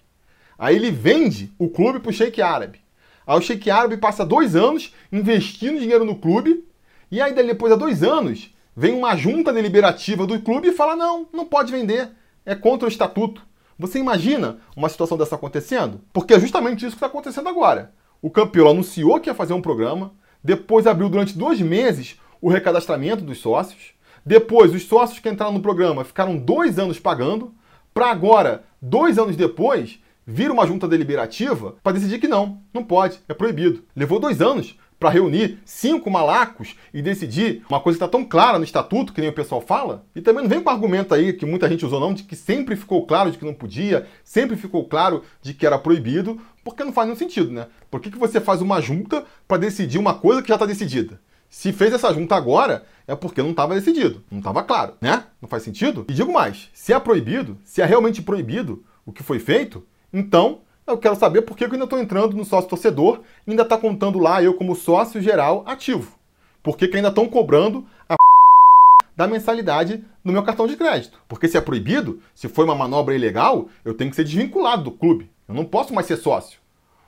Aí 0.59 0.77
ele 0.77 0.91
vende 0.91 1.53
o 1.59 1.69
clube 1.69 2.01
para 2.01 2.11
o 2.11 2.13
sheik 2.13 2.41
árabe. 2.41 2.81
Aí 3.27 3.39
o 3.39 3.43
sheik 3.43 3.71
árabe 3.71 3.97
passa 3.97 4.25
dois 4.25 4.57
anos 4.57 4.95
investindo 5.13 5.79
dinheiro 5.79 6.05
no 6.05 6.17
clube 6.17 6.65
e 7.11 7.21
aí, 7.21 7.35
depois 7.35 7.73
de 7.73 7.79
dois 7.79 8.05
anos, 8.05 8.55
vem 8.77 8.95
uma 8.95 9.17
junta 9.17 9.53
deliberativa 9.53 10.27
do 10.27 10.41
clube 10.41 10.69
e 10.69 10.73
fala: 10.73 10.97
não, 10.97 11.27
não 11.33 11.45
pode 11.45 11.73
vender, 11.73 12.11
é 12.45 12.55
contra 12.55 12.87
o 12.87 12.91
estatuto. 12.91 13.43
Você 13.79 13.99
imagina 13.99 14.59
uma 14.77 14.89
situação 14.89 15.17
dessa 15.17 15.37
acontecendo? 15.37 16.01
Porque 16.13 16.35
é 16.35 16.41
justamente 16.41 16.85
isso 16.85 16.91
que 16.91 16.97
está 16.97 17.07
acontecendo 17.07 17.49
agora. 17.49 17.95
O 18.21 18.31
campeão 18.31 18.69
anunciou 18.69 19.19
que 19.19 19.31
ia 19.31 19.35
fazer 19.35 19.55
um 19.55 19.63
programa, 19.63 20.13
depois 20.45 20.87
abriu 20.87 21.09
durante 21.09 21.37
dois 21.37 21.61
meses 21.61 22.21
o 22.41 22.51
recadastramento 22.51 23.23
dos 23.23 23.39
sócios, 23.39 23.95
depois 24.25 24.75
os 24.75 24.85
sócios 24.85 25.19
que 25.19 25.29
entraram 25.29 25.53
no 25.53 25.63
programa 25.63 26.05
ficaram 26.05 26.37
dois 26.37 26.79
anos 26.79 26.99
pagando, 26.99 27.55
para 27.93 28.11
agora, 28.11 28.65
dois 28.81 29.19
anos 29.19 29.35
depois, 29.35 29.99
vir 30.27 30.51
uma 30.51 30.67
junta 30.67 30.87
deliberativa 30.87 31.77
para 31.83 31.93
decidir 31.93 32.19
que 32.19 32.29
não, 32.29 32.61
não 32.73 32.85
pode, 32.85 33.19
é 33.29 33.35
proibido. 33.35 33.83
Levou 33.97 34.21
dois 34.21 34.41
anos 34.41 34.77
para 35.01 35.09
reunir 35.09 35.59
cinco 35.65 36.11
malacos 36.11 36.77
e 36.93 37.01
decidir 37.01 37.65
uma 37.71 37.81
coisa 37.81 37.99
que 37.99 38.05
está 38.05 38.19
tão 38.19 38.23
clara 38.23 38.59
no 38.59 38.65
estatuto, 38.65 39.15
que 39.15 39.21
nem 39.23 39.31
o 39.31 39.35
pessoal 39.35 39.63
fala. 39.63 40.05
E 40.15 40.21
também 40.21 40.43
não 40.43 40.51
vem 40.51 40.63
com 40.63 40.69
argumento 40.69 41.15
aí, 41.15 41.33
que 41.33 41.47
muita 41.47 41.67
gente 41.71 41.87
usou 41.87 41.99
não, 41.99 42.13
de 42.13 42.23
que 42.23 42.37
sempre 42.37 42.77
ficou 42.77 43.07
claro 43.07 43.31
de 43.31 43.39
que 43.39 43.45
não 43.45 43.55
podia, 43.55 44.07
sempre 44.23 44.57
ficou 44.57 44.85
claro 44.85 45.25
de 45.41 45.55
que 45.55 45.65
era 45.65 45.79
proibido, 45.79 46.39
porque 46.63 46.85
não 46.85 46.93
faz 46.93 47.09
nenhum 47.09 47.19
sentido, 47.19 47.51
né? 47.51 47.67
Por 47.91 47.99
que, 47.99 48.11
que 48.11 48.19
você 48.19 48.39
faz 48.39 48.61
uma 48.61 48.79
junta 48.83 49.25
para 49.49 49.57
decidir 49.57 49.97
uma 49.97 50.13
coisa 50.13 50.43
que 50.43 50.49
já 50.49 50.57
está 50.57 50.67
decidida? 50.67 51.19
Se 51.49 51.73
fez 51.73 51.95
essa 51.95 52.13
junta 52.13 52.37
agora, 52.37 52.85
é 53.09 53.17
porque 53.17 53.43
não 53.43 53.51
estava 53.51 53.75
decidido, 53.75 54.23
não 54.31 54.39
estava 54.39 54.63
claro, 54.63 54.95
né? 55.01 55.25
Não 55.41 55.49
faz 55.49 55.63
sentido? 55.63 56.05
E 56.11 56.13
digo 56.13 56.31
mais, 56.31 56.69
se 56.75 56.93
é 56.93 57.01
proibido, 57.01 57.57
se 57.65 57.81
é 57.81 57.87
realmente 57.87 58.21
proibido 58.21 58.85
o 59.07 59.13
que 59.13 59.23
foi 59.23 59.39
feito, 59.39 59.83
então 60.13 60.61
eu 60.91 60.99
quero 60.99 61.17
saber 61.17 61.43
por 61.43 61.57
que 61.57 61.65
eu 61.65 61.73
ainda 61.73 61.85
estou 61.85 61.99
entrando 61.99 62.37
no 62.37 62.45
sócio 62.45 62.69
torcedor 62.69 63.21
e 63.47 63.51
ainda 63.51 63.63
está 63.63 63.77
contando 63.79 64.19
lá 64.19 64.43
eu 64.43 64.55
como 64.55 64.75
sócio 64.75 65.21
geral 65.21 65.63
ativo. 65.67 66.19
Por 66.63 66.77
que, 66.77 66.89
que 66.89 66.97
ainda 66.97 67.09
estão 67.09 67.27
cobrando 67.27 67.87
a 68.09 68.17
da 69.17 69.27
mensalidade 69.27 70.05
no 70.23 70.33
meu 70.33 70.43
cartão 70.43 70.67
de 70.67 70.77
crédito? 70.77 71.21
Porque 71.29 71.49
se 71.49 71.57
é 71.57 71.61
proibido, 71.61 72.21
se 72.35 72.49
foi 72.49 72.65
uma 72.65 72.75
manobra 72.75 73.15
ilegal, 73.15 73.69
eu 73.85 73.95
tenho 73.95 74.11
que 74.11 74.17
ser 74.17 74.25
desvinculado 74.25 74.85
do 74.85 74.91
clube. 74.91 75.31
Eu 75.49 75.55
não 75.55 75.65
posso 75.65 75.95
mais 75.95 76.07
ser 76.07 76.17
sócio. 76.17 76.61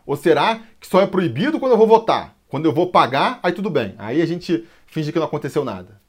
Ou 0.07 0.16
será 0.16 0.61
que 0.81 0.87
só 0.87 1.01
é 1.01 1.07
proibido 1.07 1.61
quando 1.61 1.73
eu 1.73 1.79
vou 1.79 1.87
votar? 1.87 2.37
Quando 2.49 2.66
eu 2.66 2.73
vou 2.73 2.88
pagar, 2.88 3.38
aí 3.42 3.53
tudo 3.53 3.71
bem. 3.71 3.95
Aí 3.99 4.21
a 4.21 4.27
gente 4.27 4.66
finge 4.87 5.12
que 5.12 5.18
não 5.18 5.27
aconteceu 5.27 5.64
nada 5.64 6.02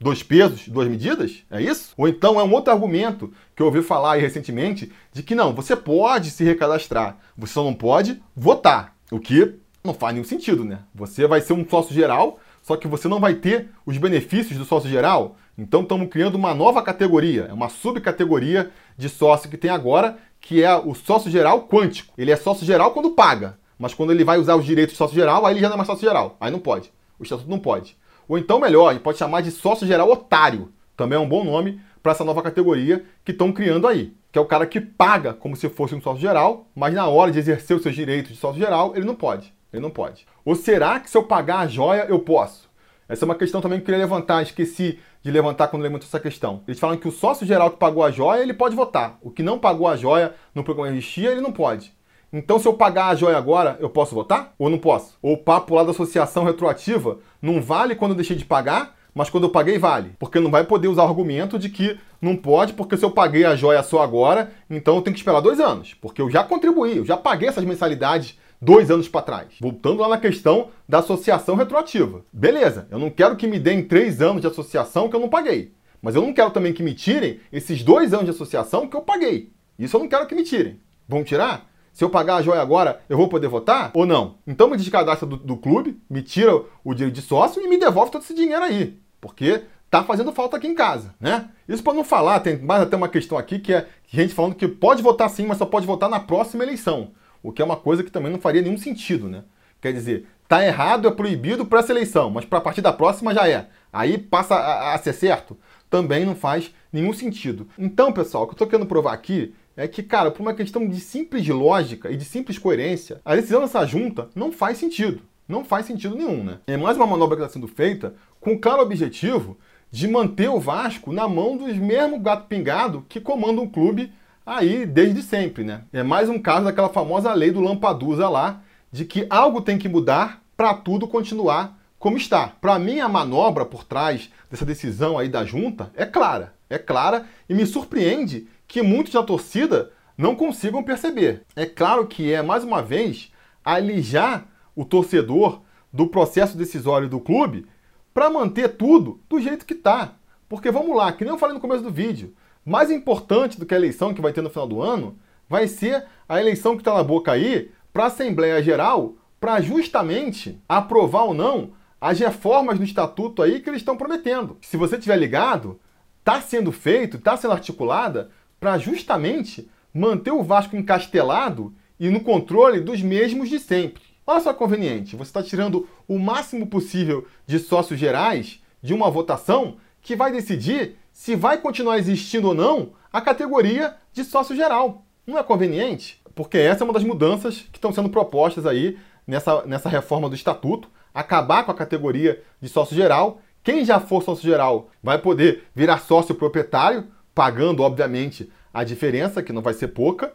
dois 0.00 0.22
pesos, 0.22 0.68
duas 0.68 0.88
medidas? 0.88 1.44
É 1.50 1.60
isso? 1.60 1.92
Ou 1.96 2.08
então 2.08 2.38
é 2.38 2.44
um 2.44 2.52
outro 2.52 2.72
argumento 2.72 3.32
que 3.54 3.62
eu 3.62 3.66
ouvi 3.66 3.82
falar 3.82 4.12
aí 4.12 4.20
recentemente 4.20 4.92
de 5.12 5.22
que 5.22 5.34
não, 5.34 5.52
você 5.52 5.74
pode 5.74 6.30
se 6.30 6.44
recadastrar, 6.44 7.16
você 7.36 7.54
só 7.54 7.64
não 7.64 7.74
pode 7.74 8.22
votar. 8.34 8.94
O 9.10 9.18
que 9.18 9.54
não 9.82 9.94
faz 9.94 10.14
nenhum 10.14 10.26
sentido, 10.26 10.64
né? 10.64 10.80
Você 10.94 11.26
vai 11.26 11.40
ser 11.40 11.54
um 11.54 11.68
sócio 11.68 11.94
geral, 11.94 12.38
só 12.62 12.76
que 12.76 12.86
você 12.86 13.08
não 13.08 13.20
vai 13.20 13.34
ter 13.34 13.70
os 13.86 13.96
benefícios 13.96 14.58
do 14.58 14.64
sócio 14.64 14.88
geral. 14.88 15.36
Então 15.56 15.82
estamos 15.82 16.08
criando 16.08 16.36
uma 16.36 16.54
nova 16.54 16.82
categoria, 16.82 17.46
é 17.48 17.52
uma 17.52 17.68
subcategoria 17.68 18.70
de 18.96 19.08
sócio 19.08 19.50
que 19.50 19.56
tem 19.56 19.70
agora, 19.70 20.18
que 20.40 20.62
é 20.62 20.76
o 20.76 20.94
sócio 20.94 21.30
geral 21.30 21.66
quântico. 21.66 22.12
Ele 22.16 22.30
é 22.30 22.36
sócio 22.36 22.66
geral 22.66 22.92
quando 22.92 23.10
paga, 23.10 23.58
mas 23.78 23.94
quando 23.94 24.12
ele 24.12 24.24
vai 24.24 24.38
usar 24.38 24.56
os 24.56 24.64
direitos 24.64 24.92
de 24.92 24.98
sócio 24.98 25.16
geral, 25.16 25.44
aí 25.44 25.54
ele 25.54 25.60
já 25.60 25.68
não 25.68 25.74
é 25.74 25.78
mais 25.78 25.86
sócio 25.86 26.06
geral. 26.06 26.36
Aí 26.38 26.50
não 26.50 26.60
pode. 26.60 26.92
O 27.18 27.22
estatuto 27.22 27.50
não 27.50 27.58
pode. 27.58 27.96
Ou 28.28 28.36
então, 28.36 28.60
melhor, 28.60 28.88
a 28.88 28.92
gente 28.92 29.02
pode 29.02 29.18
chamar 29.18 29.40
de 29.40 29.50
sócio 29.50 29.86
geral 29.86 30.10
otário. 30.10 30.70
Também 30.96 31.16
é 31.16 31.20
um 31.20 31.28
bom 31.28 31.42
nome 31.42 31.80
para 32.02 32.12
essa 32.12 32.24
nova 32.24 32.42
categoria 32.42 33.04
que 33.24 33.32
estão 33.32 33.52
criando 33.52 33.88
aí. 33.88 34.12
Que 34.30 34.38
é 34.38 34.42
o 34.42 34.46
cara 34.46 34.66
que 34.66 34.80
paga 34.80 35.32
como 35.32 35.56
se 35.56 35.68
fosse 35.68 35.94
um 35.94 36.00
sócio 36.00 36.20
geral, 36.20 36.66
mas 36.74 36.92
na 36.92 37.08
hora 37.08 37.32
de 37.32 37.38
exercer 37.38 37.76
os 37.76 37.82
seus 37.82 37.94
direitos 37.94 38.32
de 38.32 38.38
sócio 38.38 38.60
geral, 38.60 38.92
ele 38.94 39.06
não 39.06 39.14
pode. 39.14 39.54
Ele 39.72 39.82
não 39.82 39.90
pode. 39.90 40.26
Ou 40.44 40.54
será 40.54 41.00
que 41.00 41.10
se 41.10 41.16
eu 41.16 41.22
pagar 41.22 41.60
a 41.60 41.66
joia, 41.66 42.06
eu 42.08 42.18
posso? 42.18 42.68
Essa 43.08 43.24
é 43.24 43.26
uma 43.26 43.34
questão 43.34 43.62
também 43.62 43.78
que 43.78 43.84
eu 43.84 43.86
queria 43.86 44.00
levantar, 44.00 44.42
esqueci 44.42 44.98
de 45.22 45.30
levantar 45.30 45.68
quando 45.68 45.82
levantou 45.82 46.06
essa 46.06 46.20
questão. 46.20 46.62
Eles 46.68 46.78
falam 46.78 46.98
que 46.98 47.08
o 47.08 47.12
sócio 47.12 47.46
geral 47.46 47.70
que 47.70 47.78
pagou 47.78 48.04
a 48.04 48.10
joia, 48.10 48.42
ele 48.42 48.52
pode 48.52 48.76
votar. 48.76 49.18
O 49.22 49.30
que 49.30 49.42
não 49.42 49.58
pagou 49.58 49.88
a 49.88 49.96
joia 49.96 50.34
no 50.54 50.62
programa 50.62 50.90
Existia, 50.90 51.30
ele 51.30 51.40
não 51.40 51.52
pode. 51.52 51.96
Então, 52.32 52.58
se 52.58 52.68
eu 52.68 52.74
pagar 52.74 53.08
a 53.08 53.14
joia 53.14 53.38
agora, 53.38 53.78
eu 53.80 53.88
posso 53.88 54.14
votar? 54.14 54.52
Ou 54.58 54.68
não 54.68 54.78
posso? 54.78 55.18
Ou 55.22 55.32
o 55.32 55.38
papo 55.38 55.74
lá 55.74 55.82
da 55.82 55.92
associação 55.92 56.44
retroativa 56.44 57.18
não 57.40 57.62
vale 57.62 57.94
quando 57.94 58.10
eu 58.10 58.16
deixei 58.16 58.36
de 58.36 58.44
pagar, 58.44 58.96
mas 59.14 59.30
quando 59.30 59.44
eu 59.44 59.50
paguei 59.50 59.78
vale. 59.78 60.12
Porque 60.18 60.38
não 60.38 60.50
vai 60.50 60.62
poder 60.62 60.88
usar 60.88 61.04
o 61.04 61.08
argumento 61.08 61.58
de 61.58 61.70
que 61.70 61.98
não 62.20 62.36
pode, 62.36 62.74
porque 62.74 62.96
se 62.96 63.04
eu 63.04 63.10
paguei 63.10 63.44
a 63.44 63.56
joia 63.56 63.82
só 63.82 64.02
agora, 64.02 64.52
então 64.68 64.96
eu 64.96 65.02
tenho 65.02 65.14
que 65.14 65.20
esperar 65.20 65.40
dois 65.40 65.58
anos. 65.58 65.94
Porque 65.94 66.20
eu 66.20 66.30
já 66.30 66.44
contribuí, 66.44 66.98
eu 66.98 67.04
já 67.06 67.16
paguei 67.16 67.48
essas 67.48 67.64
mensalidades 67.64 68.38
dois 68.60 68.90
anos 68.90 69.08
para 69.08 69.22
trás. 69.22 69.48
Voltando 69.58 70.02
lá 70.02 70.08
na 70.08 70.18
questão 70.18 70.68
da 70.86 70.98
associação 70.98 71.56
retroativa. 71.56 72.24
Beleza, 72.32 72.86
eu 72.90 72.98
não 72.98 73.08
quero 73.08 73.36
que 73.36 73.46
me 73.46 73.58
deem 73.58 73.82
três 73.82 74.20
anos 74.20 74.42
de 74.42 74.48
associação 74.48 75.08
que 75.08 75.16
eu 75.16 75.20
não 75.20 75.28
paguei. 75.28 75.72
Mas 76.02 76.14
eu 76.14 76.22
não 76.22 76.32
quero 76.32 76.50
também 76.50 76.72
que 76.72 76.82
me 76.82 76.94
tirem 76.94 77.40
esses 77.50 77.82
dois 77.82 78.12
anos 78.12 78.26
de 78.26 78.30
associação 78.32 78.86
que 78.86 78.96
eu 78.96 79.00
paguei. 79.00 79.50
Isso 79.78 79.96
eu 79.96 80.00
não 80.00 80.08
quero 80.08 80.26
que 80.26 80.34
me 80.34 80.44
tirem. 80.44 80.78
Vão 81.08 81.24
tirar? 81.24 81.68
Se 81.98 82.04
eu 82.04 82.10
pagar 82.10 82.36
a 82.36 82.42
joia 82.42 82.62
agora, 82.62 83.00
eu 83.08 83.16
vou 83.16 83.26
poder 83.26 83.48
votar 83.48 83.90
ou 83.92 84.06
não? 84.06 84.36
Então 84.46 84.70
me 84.70 84.76
descadastra 84.76 85.26
do, 85.26 85.36
do 85.36 85.56
clube, 85.56 86.00
me 86.08 86.22
tira 86.22 86.62
o 86.84 86.94
direito 86.94 87.16
de 87.16 87.22
sócio 87.22 87.60
e 87.60 87.66
me 87.66 87.76
devolve 87.76 88.12
todo 88.12 88.22
esse 88.22 88.32
dinheiro 88.32 88.62
aí. 88.62 89.00
Porque 89.20 89.62
tá 89.90 90.04
fazendo 90.04 90.30
falta 90.30 90.56
aqui 90.56 90.68
em 90.68 90.76
casa, 90.76 91.12
né? 91.18 91.48
Isso 91.68 91.82
para 91.82 91.94
não 91.94 92.04
falar, 92.04 92.38
tem 92.38 92.56
mais 92.56 92.82
até 92.82 92.94
uma 92.94 93.08
questão 93.08 93.36
aqui 93.36 93.58
que 93.58 93.74
é 93.74 93.88
gente 94.06 94.32
falando 94.32 94.54
que 94.54 94.68
pode 94.68 95.02
votar 95.02 95.28
sim, 95.28 95.44
mas 95.44 95.58
só 95.58 95.66
pode 95.66 95.88
votar 95.88 96.08
na 96.08 96.20
próxima 96.20 96.62
eleição. 96.62 97.10
O 97.42 97.50
que 97.50 97.60
é 97.60 97.64
uma 97.64 97.74
coisa 97.74 98.04
que 98.04 98.12
também 98.12 98.30
não 98.30 98.38
faria 98.38 98.62
nenhum 98.62 98.78
sentido, 98.78 99.28
né? 99.28 99.42
Quer 99.80 99.92
dizer, 99.92 100.24
tá 100.46 100.64
errado, 100.64 101.08
é 101.08 101.10
proibido 101.10 101.66
para 101.66 101.80
essa 101.80 101.90
eleição, 101.90 102.30
mas 102.30 102.44
para 102.44 102.58
a 102.58 102.62
partir 102.62 102.80
da 102.80 102.92
próxima 102.92 103.34
já 103.34 103.48
é. 103.48 103.66
Aí 103.92 104.18
passa 104.18 104.54
a, 104.54 104.94
a 104.94 104.98
ser 104.98 105.14
certo? 105.14 105.58
Também 105.90 106.24
não 106.24 106.36
faz 106.36 106.72
nenhum 106.92 107.12
sentido. 107.12 107.66
Então, 107.76 108.12
pessoal, 108.12 108.44
o 108.44 108.46
que 108.46 108.52
eu 108.52 108.54
estou 108.54 108.68
querendo 108.68 108.86
provar 108.86 109.14
aqui 109.14 109.52
é 109.78 109.86
que, 109.86 110.02
cara, 110.02 110.32
por 110.32 110.42
uma 110.42 110.54
questão 110.54 110.88
de 110.88 110.98
simples 110.98 111.46
lógica 111.46 112.10
e 112.10 112.16
de 112.16 112.24
simples 112.24 112.58
coerência, 112.58 113.20
a 113.24 113.36
decisão 113.36 113.60
dessa 113.60 113.86
junta 113.86 114.28
não 114.34 114.50
faz 114.50 114.76
sentido. 114.76 115.22
Não 115.46 115.64
faz 115.64 115.86
sentido 115.86 116.16
nenhum, 116.16 116.42
né? 116.42 116.58
É 116.66 116.76
mais 116.76 116.96
uma 116.96 117.06
manobra 117.06 117.36
que 117.36 117.44
está 117.44 117.54
sendo 117.54 117.68
feita 117.68 118.12
com 118.40 118.54
o 118.54 118.58
claro 118.58 118.82
objetivo 118.82 119.56
de 119.88 120.08
manter 120.08 120.50
o 120.50 120.58
Vasco 120.58 121.12
na 121.12 121.28
mão 121.28 121.56
dos 121.56 121.76
mesmos 121.76 122.20
gato 122.20 122.48
pingado 122.48 123.06
que 123.08 123.20
comandam 123.20 123.64
o 123.64 123.70
clube 123.70 124.12
aí 124.44 124.84
desde 124.84 125.22
sempre, 125.22 125.62
né? 125.62 125.84
É 125.92 126.02
mais 126.02 126.28
um 126.28 126.40
caso 126.40 126.64
daquela 126.64 126.88
famosa 126.88 127.32
lei 127.32 127.52
do 127.52 127.60
Lampadusa 127.60 128.28
lá, 128.28 128.60
de 128.90 129.04
que 129.04 129.28
algo 129.30 129.60
tem 129.60 129.78
que 129.78 129.88
mudar 129.88 130.42
para 130.56 130.74
tudo 130.74 131.06
continuar 131.06 131.78
como 132.00 132.16
está. 132.16 132.48
Para 132.60 132.80
mim, 132.80 132.98
a 132.98 133.08
manobra 133.08 133.64
por 133.64 133.84
trás 133.84 134.28
dessa 134.50 134.64
decisão 134.64 135.16
aí 135.16 135.28
da 135.28 135.44
junta 135.44 135.92
é 135.94 136.04
clara. 136.04 136.52
É 136.68 136.78
clara 136.78 137.26
e 137.48 137.54
me 137.54 137.64
surpreende 137.64 138.48
que 138.68 138.82
muitos 138.82 139.14
da 139.14 139.22
torcida 139.22 139.90
não 140.16 140.36
consigam 140.36 140.82
perceber. 140.82 141.42
É 141.56 141.64
claro 141.64 142.06
que 142.06 142.32
é, 142.32 142.42
mais 142.42 142.62
uma 142.62 142.82
vez, 142.82 143.32
alijar 143.64 144.46
o 144.76 144.84
torcedor 144.84 145.62
do 145.92 146.06
processo 146.06 146.56
decisório 146.56 147.08
do 147.08 147.18
clube 147.18 147.66
para 148.12 148.28
manter 148.28 148.76
tudo 148.76 149.20
do 149.28 149.40
jeito 149.40 149.64
que 149.64 149.74
está. 149.74 150.12
Porque 150.48 150.70
vamos 150.70 150.96
lá, 150.96 151.10
que 151.12 151.24
nem 151.24 151.32
eu 151.32 151.38
falei 151.38 151.54
no 151.54 151.60
começo 151.60 151.82
do 151.82 151.90
vídeo, 151.90 152.34
mais 152.64 152.90
importante 152.90 153.58
do 153.58 153.64
que 153.64 153.74
a 153.74 153.76
eleição 153.76 154.12
que 154.12 154.20
vai 154.20 154.32
ter 154.32 154.42
no 154.42 154.50
final 154.50 154.68
do 154.68 154.82
ano 154.82 155.18
vai 155.48 155.66
ser 155.66 156.04
a 156.28 156.38
eleição 156.38 156.74
que 156.74 156.82
está 156.82 156.94
na 156.94 157.02
boca 157.02 157.32
aí 157.32 157.70
para 157.92 158.04
a 158.04 158.06
Assembleia 158.08 158.62
Geral 158.62 159.14
para 159.40 159.60
justamente 159.60 160.60
aprovar 160.68 161.24
ou 161.24 161.34
não 161.34 161.72
as 162.00 162.18
reformas 162.18 162.78
no 162.78 162.84
estatuto 162.84 163.42
aí 163.42 163.60
que 163.60 163.70
eles 163.70 163.80
estão 163.80 163.96
prometendo. 163.96 164.58
Se 164.60 164.76
você 164.76 164.98
tiver 164.98 165.16
ligado, 165.16 165.80
está 166.18 166.40
sendo 166.40 166.70
feito, 166.70 167.16
está 167.16 167.36
sendo 167.36 167.52
articulada 167.52 168.30
para 168.58 168.78
justamente 168.78 169.68
manter 169.92 170.30
o 170.30 170.42
Vasco 170.42 170.76
encastelado 170.76 171.74
e 171.98 172.08
no 172.08 172.20
controle 172.20 172.80
dos 172.80 173.02
mesmos 173.02 173.48
de 173.48 173.58
sempre. 173.58 174.02
Olha 174.26 174.40
só 174.40 174.52
conveniente, 174.52 175.16
você 175.16 175.30
está 175.30 175.42
tirando 175.42 175.88
o 176.06 176.18
máximo 176.18 176.66
possível 176.66 177.26
de 177.46 177.58
sócios 177.58 177.98
gerais 177.98 178.62
de 178.82 178.92
uma 178.92 179.10
votação 179.10 179.76
que 180.02 180.14
vai 180.14 180.30
decidir 180.30 180.96
se 181.12 181.34
vai 181.34 181.58
continuar 181.58 181.98
existindo 181.98 182.48
ou 182.48 182.54
não 182.54 182.92
a 183.12 183.20
categoria 183.20 183.96
de 184.12 184.22
sócio 184.24 184.54
geral. 184.54 185.04
Não 185.26 185.38
é 185.38 185.42
conveniente? 185.42 186.20
Porque 186.34 186.58
essa 186.58 186.82
é 186.82 186.84
uma 186.84 186.92
das 186.92 187.04
mudanças 187.04 187.62
que 187.72 187.78
estão 187.78 187.92
sendo 187.92 188.08
propostas 188.08 188.66
aí 188.66 188.98
nessa, 189.26 189.64
nessa 189.66 189.88
reforma 189.88 190.28
do 190.28 190.34
estatuto, 190.34 190.88
acabar 191.12 191.64
com 191.64 191.70
a 191.70 191.74
categoria 191.74 192.42
de 192.60 192.68
sócio 192.68 192.94
geral. 192.94 193.40
Quem 193.64 193.84
já 193.84 193.98
for 193.98 194.22
sócio 194.22 194.48
geral 194.48 194.90
vai 195.02 195.18
poder 195.18 195.64
virar 195.74 195.98
sócio 195.98 196.34
proprietário, 196.34 197.08
pagando, 197.38 197.84
obviamente, 197.84 198.50
a 198.74 198.82
diferença, 198.82 199.44
que 199.44 199.52
não 199.52 199.62
vai 199.62 199.72
ser 199.72 199.86
pouca. 199.86 200.32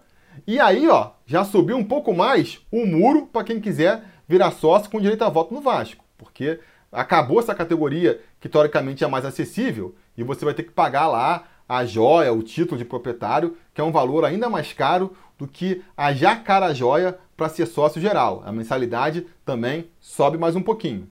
E 0.48 0.58
aí, 0.58 0.88
ó, 0.88 1.10
já 1.26 1.44
subiu 1.44 1.76
um 1.76 1.84
pouco 1.84 2.14
mais 2.14 2.62
o 2.72 2.86
muro 2.86 3.28
para 3.28 3.44
quem 3.44 3.60
quiser 3.60 4.06
virar 4.26 4.52
sócio 4.52 4.90
com 4.90 5.02
direito 5.02 5.22
a 5.22 5.28
voto 5.28 5.54
no 5.54 5.60
Vasco. 5.60 6.02
Porque 6.18 6.62
acabou 6.90 7.42
essa 7.42 7.54
categoria 7.54 8.22
que 8.40 8.48
teoricamente 8.48 9.04
é 9.04 9.08
mais 9.08 9.26
acessível 9.26 9.94
e 10.18 10.24
você 10.24 10.46
vai 10.46 10.54
ter 10.54 10.64
que 10.64 10.72
pagar 10.72 11.10
lá 11.10 11.44
a 11.68 11.84
joia, 11.84 12.32
o 12.32 12.42
título 12.42 12.78
de 12.78 12.86
proprietário, 12.86 13.58
que 13.74 13.82
é 13.82 13.84
um 13.84 13.92
valor 13.92 14.24
ainda 14.24 14.50
mais 14.50 14.72
caro 14.72 15.12
do 15.38 15.46
que 15.46 15.84
a 15.98 16.14
jacara 16.14 16.74
joia 16.74 17.20
para 17.36 17.50
ser 17.50 17.66
sócio 17.66 18.00
geral. 18.00 18.42
A 18.46 18.52
mensalidade 18.54 19.28
também 19.44 19.90
sobe 20.00 20.38
mais 20.38 20.56
um 20.56 20.62
pouquinho. 20.62 21.10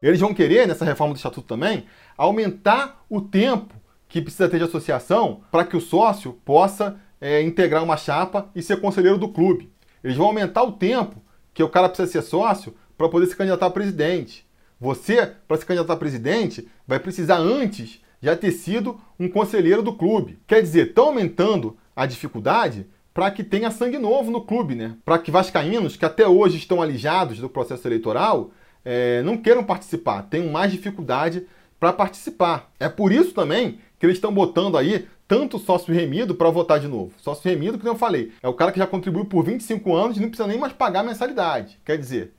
Eles 0.00 0.20
vão 0.20 0.32
querer, 0.32 0.66
nessa 0.66 0.84
reforma 0.84 1.12
do 1.12 1.16
estatuto 1.16 1.46
também, 1.46 1.84
aumentar 2.16 3.04
o 3.10 3.20
tempo 3.20 3.74
que 4.08 4.22
precisa 4.22 4.48
ter 4.48 4.58
de 4.58 4.64
associação 4.64 5.42
para 5.50 5.64
que 5.64 5.76
o 5.76 5.80
sócio 5.80 6.32
possa 6.44 6.98
é, 7.20 7.42
integrar 7.42 7.82
uma 7.82 7.96
chapa 7.96 8.48
e 8.54 8.62
ser 8.62 8.80
conselheiro 8.80 9.18
do 9.18 9.28
clube. 9.28 9.72
Eles 10.02 10.16
vão 10.16 10.26
aumentar 10.26 10.62
o 10.62 10.72
tempo 10.72 11.20
que 11.52 11.62
o 11.62 11.68
cara 11.68 11.88
precisa 11.88 12.10
ser 12.10 12.22
sócio 12.22 12.74
para 12.96 13.08
poder 13.08 13.26
se 13.26 13.36
candidatar 13.36 13.66
a 13.66 13.70
presidente. 13.70 14.46
Você, 14.80 15.26
para 15.46 15.56
se 15.56 15.66
candidatar 15.66 15.94
a 15.94 15.96
presidente, 15.96 16.68
vai 16.86 17.00
precisar 17.00 17.38
antes 17.38 18.00
já 18.22 18.36
ter 18.36 18.52
sido 18.52 19.00
um 19.18 19.28
conselheiro 19.28 19.82
do 19.82 19.92
clube. 19.92 20.38
Quer 20.46 20.62
dizer, 20.62 20.88
estão 20.88 21.06
aumentando 21.06 21.76
a 21.94 22.06
dificuldade 22.06 22.86
para 23.12 23.30
que 23.32 23.42
tenha 23.42 23.70
sangue 23.72 23.98
novo 23.98 24.30
no 24.30 24.42
clube, 24.42 24.76
né? 24.76 24.96
Para 25.04 25.18
que 25.18 25.30
vascaínos 25.30 25.96
que 25.96 26.04
até 26.04 26.26
hoje 26.26 26.56
estão 26.56 26.80
alijados 26.80 27.40
do 27.40 27.48
processo 27.48 27.86
eleitoral 27.88 28.52
é, 28.84 29.22
não 29.22 29.36
queiram 29.36 29.64
participar, 29.64 30.22
tenham 30.22 30.50
mais 30.50 30.72
dificuldade 30.72 31.46
para 31.78 31.92
participar. 31.92 32.70
É 32.78 32.88
por 32.88 33.12
isso 33.12 33.32
também 33.32 33.78
que 33.98 34.06
eles 34.06 34.16
estão 34.16 34.32
botando 34.32 34.76
aí 34.76 35.06
tanto 35.26 35.58
sócio 35.58 35.92
remido 35.92 36.34
para 36.34 36.50
votar 36.50 36.80
de 36.80 36.88
novo. 36.88 37.12
Sócio 37.18 37.48
remido, 37.48 37.78
que 37.78 37.86
eu 37.86 37.94
falei, 37.94 38.32
é 38.42 38.48
o 38.48 38.54
cara 38.54 38.72
que 38.72 38.78
já 38.78 38.86
contribuiu 38.86 39.26
por 39.26 39.44
25 39.44 39.94
anos 39.94 40.16
e 40.16 40.20
não 40.20 40.28
precisa 40.28 40.48
nem 40.48 40.58
mais 40.58 40.72
pagar 40.72 41.04
mensalidade. 41.04 41.78
Quer 41.84 41.98
dizer, 41.98 42.32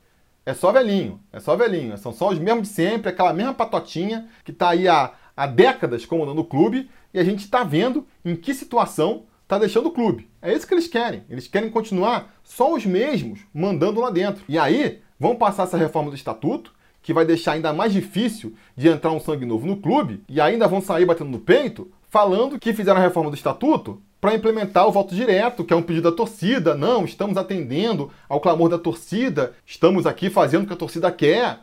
é 0.46 0.54
só 0.54 0.72
velhinho, 0.72 1.20
é 1.32 1.40
só 1.40 1.56
velhinho. 1.56 1.96
São 1.98 2.12
só 2.12 2.30
os 2.30 2.40
mesmos 2.40 2.68
de 2.68 2.74
sempre, 2.74 3.10
aquela 3.10 3.32
mesma 3.32 3.54
patotinha 3.54 4.28
que 4.44 4.52
está 4.52 4.70
aí 4.70 4.88
há, 4.88 5.14
há 5.38 5.46
décadas 5.46 6.06
comandando 6.06 6.42
o 6.42 6.46
clube 6.46 6.90
e 7.14 7.20
a 7.20 7.24
gente 7.24 7.42
está 7.42 7.64
vendo 7.64 8.08
em 8.26 8.36
que 8.36 8.54
situação 8.54 9.26
está 9.44 9.60
deixando 9.60 9.88
o 9.88 9.92
clube. 9.92 10.28
É 10.42 10.52
isso 10.52 10.68
que 10.68 10.74
eles 10.74 10.88
querem. 10.88 11.24
Eles 11.30 11.48
querem 11.48 11.70
continuar 11.70 12.34
só 12.44 12.74
os 12.74 12.86
mesmos 12.86 13.42
mandando 13.54 14.00
lá 14.00 14.10
dentro. 14.10 14.44
E 14.50 14.58
aí, 14.58 15.02
Vão 15.20 15.36
passar 15.36 15.64
essa 15.64 15.78
reforma 15.78 16.10
do 16.10 16.16
estatuto, 16.16 16.72
que 17.02 17.14
vai 17.14 17.26
deixar 17.26 17.54
ainda 17.54 17.74
mais 17.74 17.92
difícil 17.92 18.54
de 18.76 18.88
entrar 18.88 19.12
um 19.12 19.20
sangue 19.20 19.46
novo 19.46 19.68
no 19.68 19.78
clube, 19.78 20.24
e 20.30 20.40
ainda 20.40 20.68
vão 20.68 20.82
sair 20.82 21.06
batendo 21.06 21.30
no 21.30 21.40
peito, 21.40 21.92
falando 22.10 22.58
que 22.58 22.74
fizeram 22.74 23.00
a 23.00 23.04
reforma 23.04 23.30
do 23.30 23.36
estatuto 23.36 24.02
para 24.22 24.36
implementar 24.36 24.88
o 24.88 24.92
voto 24.92 25.16
direto, 25.16 25.64
que 25.64 25.74
é 25.74 25.76
um 25.76 25.82
pedido 25.82 26.10
da 26.10 26.16
torcida. 26.16 26.76
Não, 26.76 27.06
estamos 27.06 27.38
atendendo 27.38 28.12
ao 28.28 28.40
clamor 28.40 28.70
da 28.70 28.78
torcida, 28.78 29.54
estamos 29.66 30.06
aqui 30.06 30.30
fazendo 30.30 30.64
o 30.64 30.68
que 30.68 30.74
a 30.74 30.78
torcida 30.78 31.12
quer. 31.12 31.60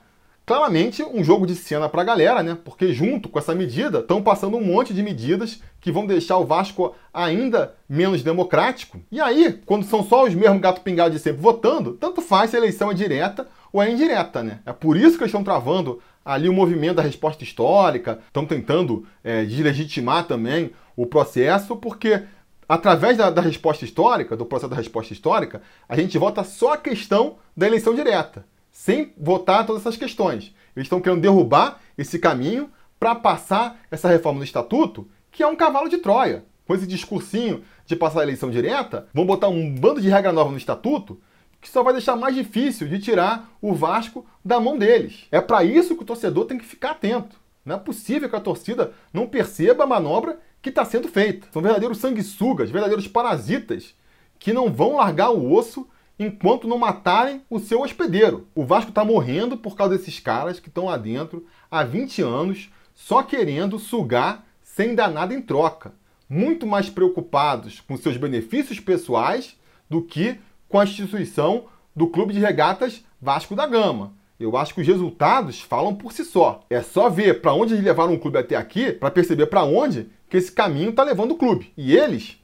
Claramente 0.46 1.02
um 1.02 1.24
jogo 1.24 1.44
de 1.44 1.56
cena 1.56 1.88
para 1.88 2.02
a 2.02 2.04
galera, 2.04 2.40
né? 2.40 2.56
Porque 2.64 2.92
junto 2.92 3.28
com 3.28 3.36
essa 3.36 3.52
medida 3.52 3.98
estão 3.98 4.22
passando 4.22 4.56
um 4.56 4.64
monte 4.64 4.94
de 4.94 5.02
medidas 5.02 5.60
que 5.80 5.90
vão 5.90 6.06
deixar 6.06 6.38
o 6.38 6.46
Vasco 6.46 6.94
ainda 7.12 7.74
menos 7.88 8.22
democrático. 8.22 9.00
E 9.10 9.20
aí, 9.20 9.60
quando 9.66 9.84
são 9.84 10.04
só 10.04 10.22
os 10.22 10.36
mesmos 10.36 10.60
gato 10.60 10.82
pingado 10.82 11.10
de 11.10 11.18
sempre 11.18 11.42
votando, 11.42 11.94
tanto 11.94 12.22
faz 12.22 12.50
se 12.50 12.56
a 12.56 12.60
eleição 12.60 12.92
é 12.92 12.94
direta 12.94 13.48
ou 13.72 13.82
é 13.82 13.90
indireta, 13.90 14.40
né? 14.40 14.60
É 14.64 14.72
por 14.72 14.96
isso 14.96 15.16
que 15.16 15.24
eles 15.24 15.30
estão 15.30 15.42
travando 15.42 16.00
ali 16.24 16.48
o 16.48 16.52
movimento 16.52 16.98
da 16.98 17.02
resposta 17.02 17.42
histórica, 17.42 18.20
estão 18.28 18.46
tentando 18.46 19.04
é, 19.24 19.44
deslegitimar 19.44 20.28
também 20.28 20.70
o 20.94 21.06
processo, 21.06 21.74
porque 21.74 22.22
através 22.68 23.16
da, 23.16 23.30
da, 23.30 23.42
resposta 23.42 23.84
histórica, 23.84 24.36
do 24.36 24.46
processo 24.46 24.70
da 24.70 24.76
resposta 24.76 25.12
histórica, 25.12 25.60
a 25.88 25.96
gente 25.96 26.16
vota 26.16 26.44
só 26.44 26.74
a 26.74 26.78
questão 26.78 27.34
da 27.56 27.66
eleição 27.66 27.96
direta 27.96 28.44
sem 28.76 29.14
votar 29.16 29.64
todas 29.64 29.80
essas 29.80 29.96
questões. 29.96 30.54
Eles 30.76 30.84
estão 30.84 31.00
querendo 31.00 31.22
derrubar 31.22 31.80
esse 31.96 32.18
caminho 32.18 32.70
para 33.00 33.14
passar 33.14 33.80
essa 33.90 34.06
reforma 34.06 34.40
do 34.40 34.44
estatuto, 34.44 35.08
que 35.32 35.42
é 35.42 35.46
um 35.46 35.56
cavalo 35.56 35.88
de 35.88 35.96
Troia. 35.96 36.44
Com 36.66 36.74
esse 36.74 36.86
discursinho 36.86 37.64
de 37.86 37.96
passar 37.96 38.20
a 38.20 38.22
eleição 38.22 38.50
direta, 38.50 39.08
vão 39.14 39.24
botar 39.24 39.48
um 39.48 39.74
bando 39.74 40.00
de 40.00 40.10
regra 40.10 40.30
nova 40.30 40.50
no 40.50 40.58
estatuto 40.58 41.18
que 41.58 41.70
só 41.70 41.82
vai 41.82 41.94
deixar 41.94 42.16
mais 42.16 42.34
difícil 42.34 42.86
de 42.86 42.98
tirar 42.98 43.50
o 43.62 43.74
Vasco 43.74 44.26
da 44.44 44.60
mão 44.60 44.76
deles. 44.76 45.26
É 45.32 45.40
para 45.40 45.64
isso 45.64 45.96
que 45.96 46.02
o 46.02 46.06
torcedor 46.06 46.44
tem 46.44 46.58
que 46.58 46.66
ficar 46.66 46.90
atento. 46.90 47.40
Não 47.64 47.76
é 47.76 47.78
possível 47.78 48.28
que 48.28 48.36
a 48.36 48.40
torcida 48.40 48.92
não 49.10 49.26
perceba 49.26 49.84
a 49.84 49.86
manobra 49.86 50.38
que 50.60 50.68
está 50.68 50.84
sendo 50.84 51.08
feita. 51.08 51.48
São 51.50 51.62
verdadeiros 51.62 51.96
sanguessugas, 51.96 52.70
verdadeiros 52.70 53.08
parasitas 53.08 53.94
que 54.38 54.52
não 54.52 54.70
vão 54.70 54.96
largar 54.96 55.30
o 55.30 55.50
osso 55.50 55.88
enquanto 56.18 56.68
não 56.68 56.78
matarem 56.78 57.42
o 57.50 57.58
seu 57.58 57.82
hospedeiro. 57.82 58.46
O 58.54 58.64
Vasco 58.64 58.90
está 58.90 59.04
morrendo 59.04 59.56
por 59.56 59.76
causa 59.76 59.96
desses 59.96 60.18
caras 60.18 60.58
que 60.58 60.68
estão 60.68 60.86
lá 60.86 60.96
dentro 60.96 61.46
há 61.70 61.84
20 61.84 62.22
anos 62.22 62.70
só 62.94 63.22
querendo 63.22 63.78
sugar 63.78 64.46
sem 64.62 64.94
dar 64.94 65.08
nada 65.08 65.34
em 65.34 65.42
troca. 65.42 65.92
muito 66.28 66.66
mais 66.66 66.90
preocupados 66.90 67.80
com 67.80 67.96
seus 67.96 68.16
benefícios 68.16 68.80
pessoais 68.80 69.56
do 69.88 70.02
que 70.02 70.40
com 70.68 70.80
a 70.80 70.84
instituição 70.84 71.66
do 71.94 72.08
Clube 72.08 72.32
de 72.32 72.40
Regatas 72.40 73.04
Vasco 73.20 73.54
da 73.54 73.66
Gama. 73.66 74.12
Eu 74.38 74.56
acho 74.56 74.74
que 74.74 74.80
os 74.80 74.86
resultados 74.86 75.62
falam 75.62 75.94
por 75.94 76.12
si 76.12 76.24
só. 76.24 76.62
É 76.68 76.82
só 76.82 77.08
ver 77.08 77.40
para 77.40 77.54
onde 77.54 77.72
eles 77.72 77.84
levaram 77.84 78.12
o 78.12 78.18
clube 78.18 78.38
até 78.38 78.54
aqui 78.56 78.92
para 78.92 79.10
perceber 79.10 79.46
para 79.46 79.64
onde 79.64 80.10
que 80.28 80.36
esse 80.36 80.52
caminho 80.52 80.90
está 80.90 81.02
levando 81.02 81.30
o 81.32 81.36
clube. 81.36 81.72
E 81.76 81.96
eles 81.96 82.38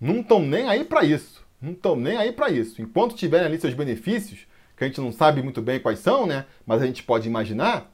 não 0.00 0.20
estão 0.20 0.40
nem 0.40 0.68
aí 0.68 0.84
para 0.84 1.04
isso. 1.04 1.42
Não 1.60 1.72
estão 1.72 1.96
nem 1.96 2.16
aí 2.16 2.32
para 2.32 2.50
isso. 2.50 2.80
Enquanto 2.80 3.16
tiverem 3.16 3.46
ali 3.46 3.60
seus 3.60 3.74
benefícios, 3.74 4.46
que 4.76 4.84
a 4.84 4.86
gente 4.86 5.00
não 5.00 5.12
sabe 5.12 5.42
muito 5.42 5.60
bem 5.60 5.80
quais 5.80 5.98
são, 5.98 6.26
né? 6.26 6.46
Mas 6.64 6.80
a 6.80 6.86
gente 6.86 7.02
pode 7.02 7.28
imaginar, 7.28 7.92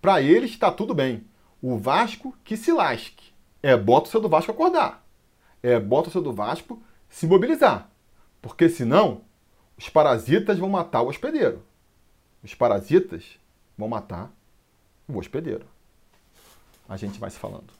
para 0.00 0.20
eles 0.20 0.50
está 0.50 0.70
tudo 0.70 0.94
bem. 0.94 1.24
O 1.62 1.78
Vasco 1.78 2.36
que 2.44 2.56
se 2.56 2.70
lasque. 2.72 3.32
É 3.62 3.76
bota 3.76 4.08
o 4.08 4.10
seu 4.10 4.20
do 4.20 4.28
Vasco 4.28 4.52
acordar. 4.52 5.04
É 5.62 5.80
bota 5.80 6.08
o 6.08 6.12
seu 6.12 6.22
do 6.22 6.32
Vasco 6.32 6.82
se 7.08 7.26
mobilizar. 7.26 7.90
Porque 8.42 8.68
senão, 8.68 9.22
os 9.76 9.88
parasitas 9.88 10.58
vão 10.58 10.68
matar 10.68 11.02
o 11.02 11.08
hospedeiro. 11.08 11.64
Os 12.44 12.54
parasitas 12.54 13.38
vão 13.76 13.88
matar 13.88 14.30
o 15.08 15.16
hospedeiro. 15.16 15.66
A 16.88 16.96
gente 16.96 17.18
vai 17.18 17.30
se 17.30 17.38
falando. 17.38 17.72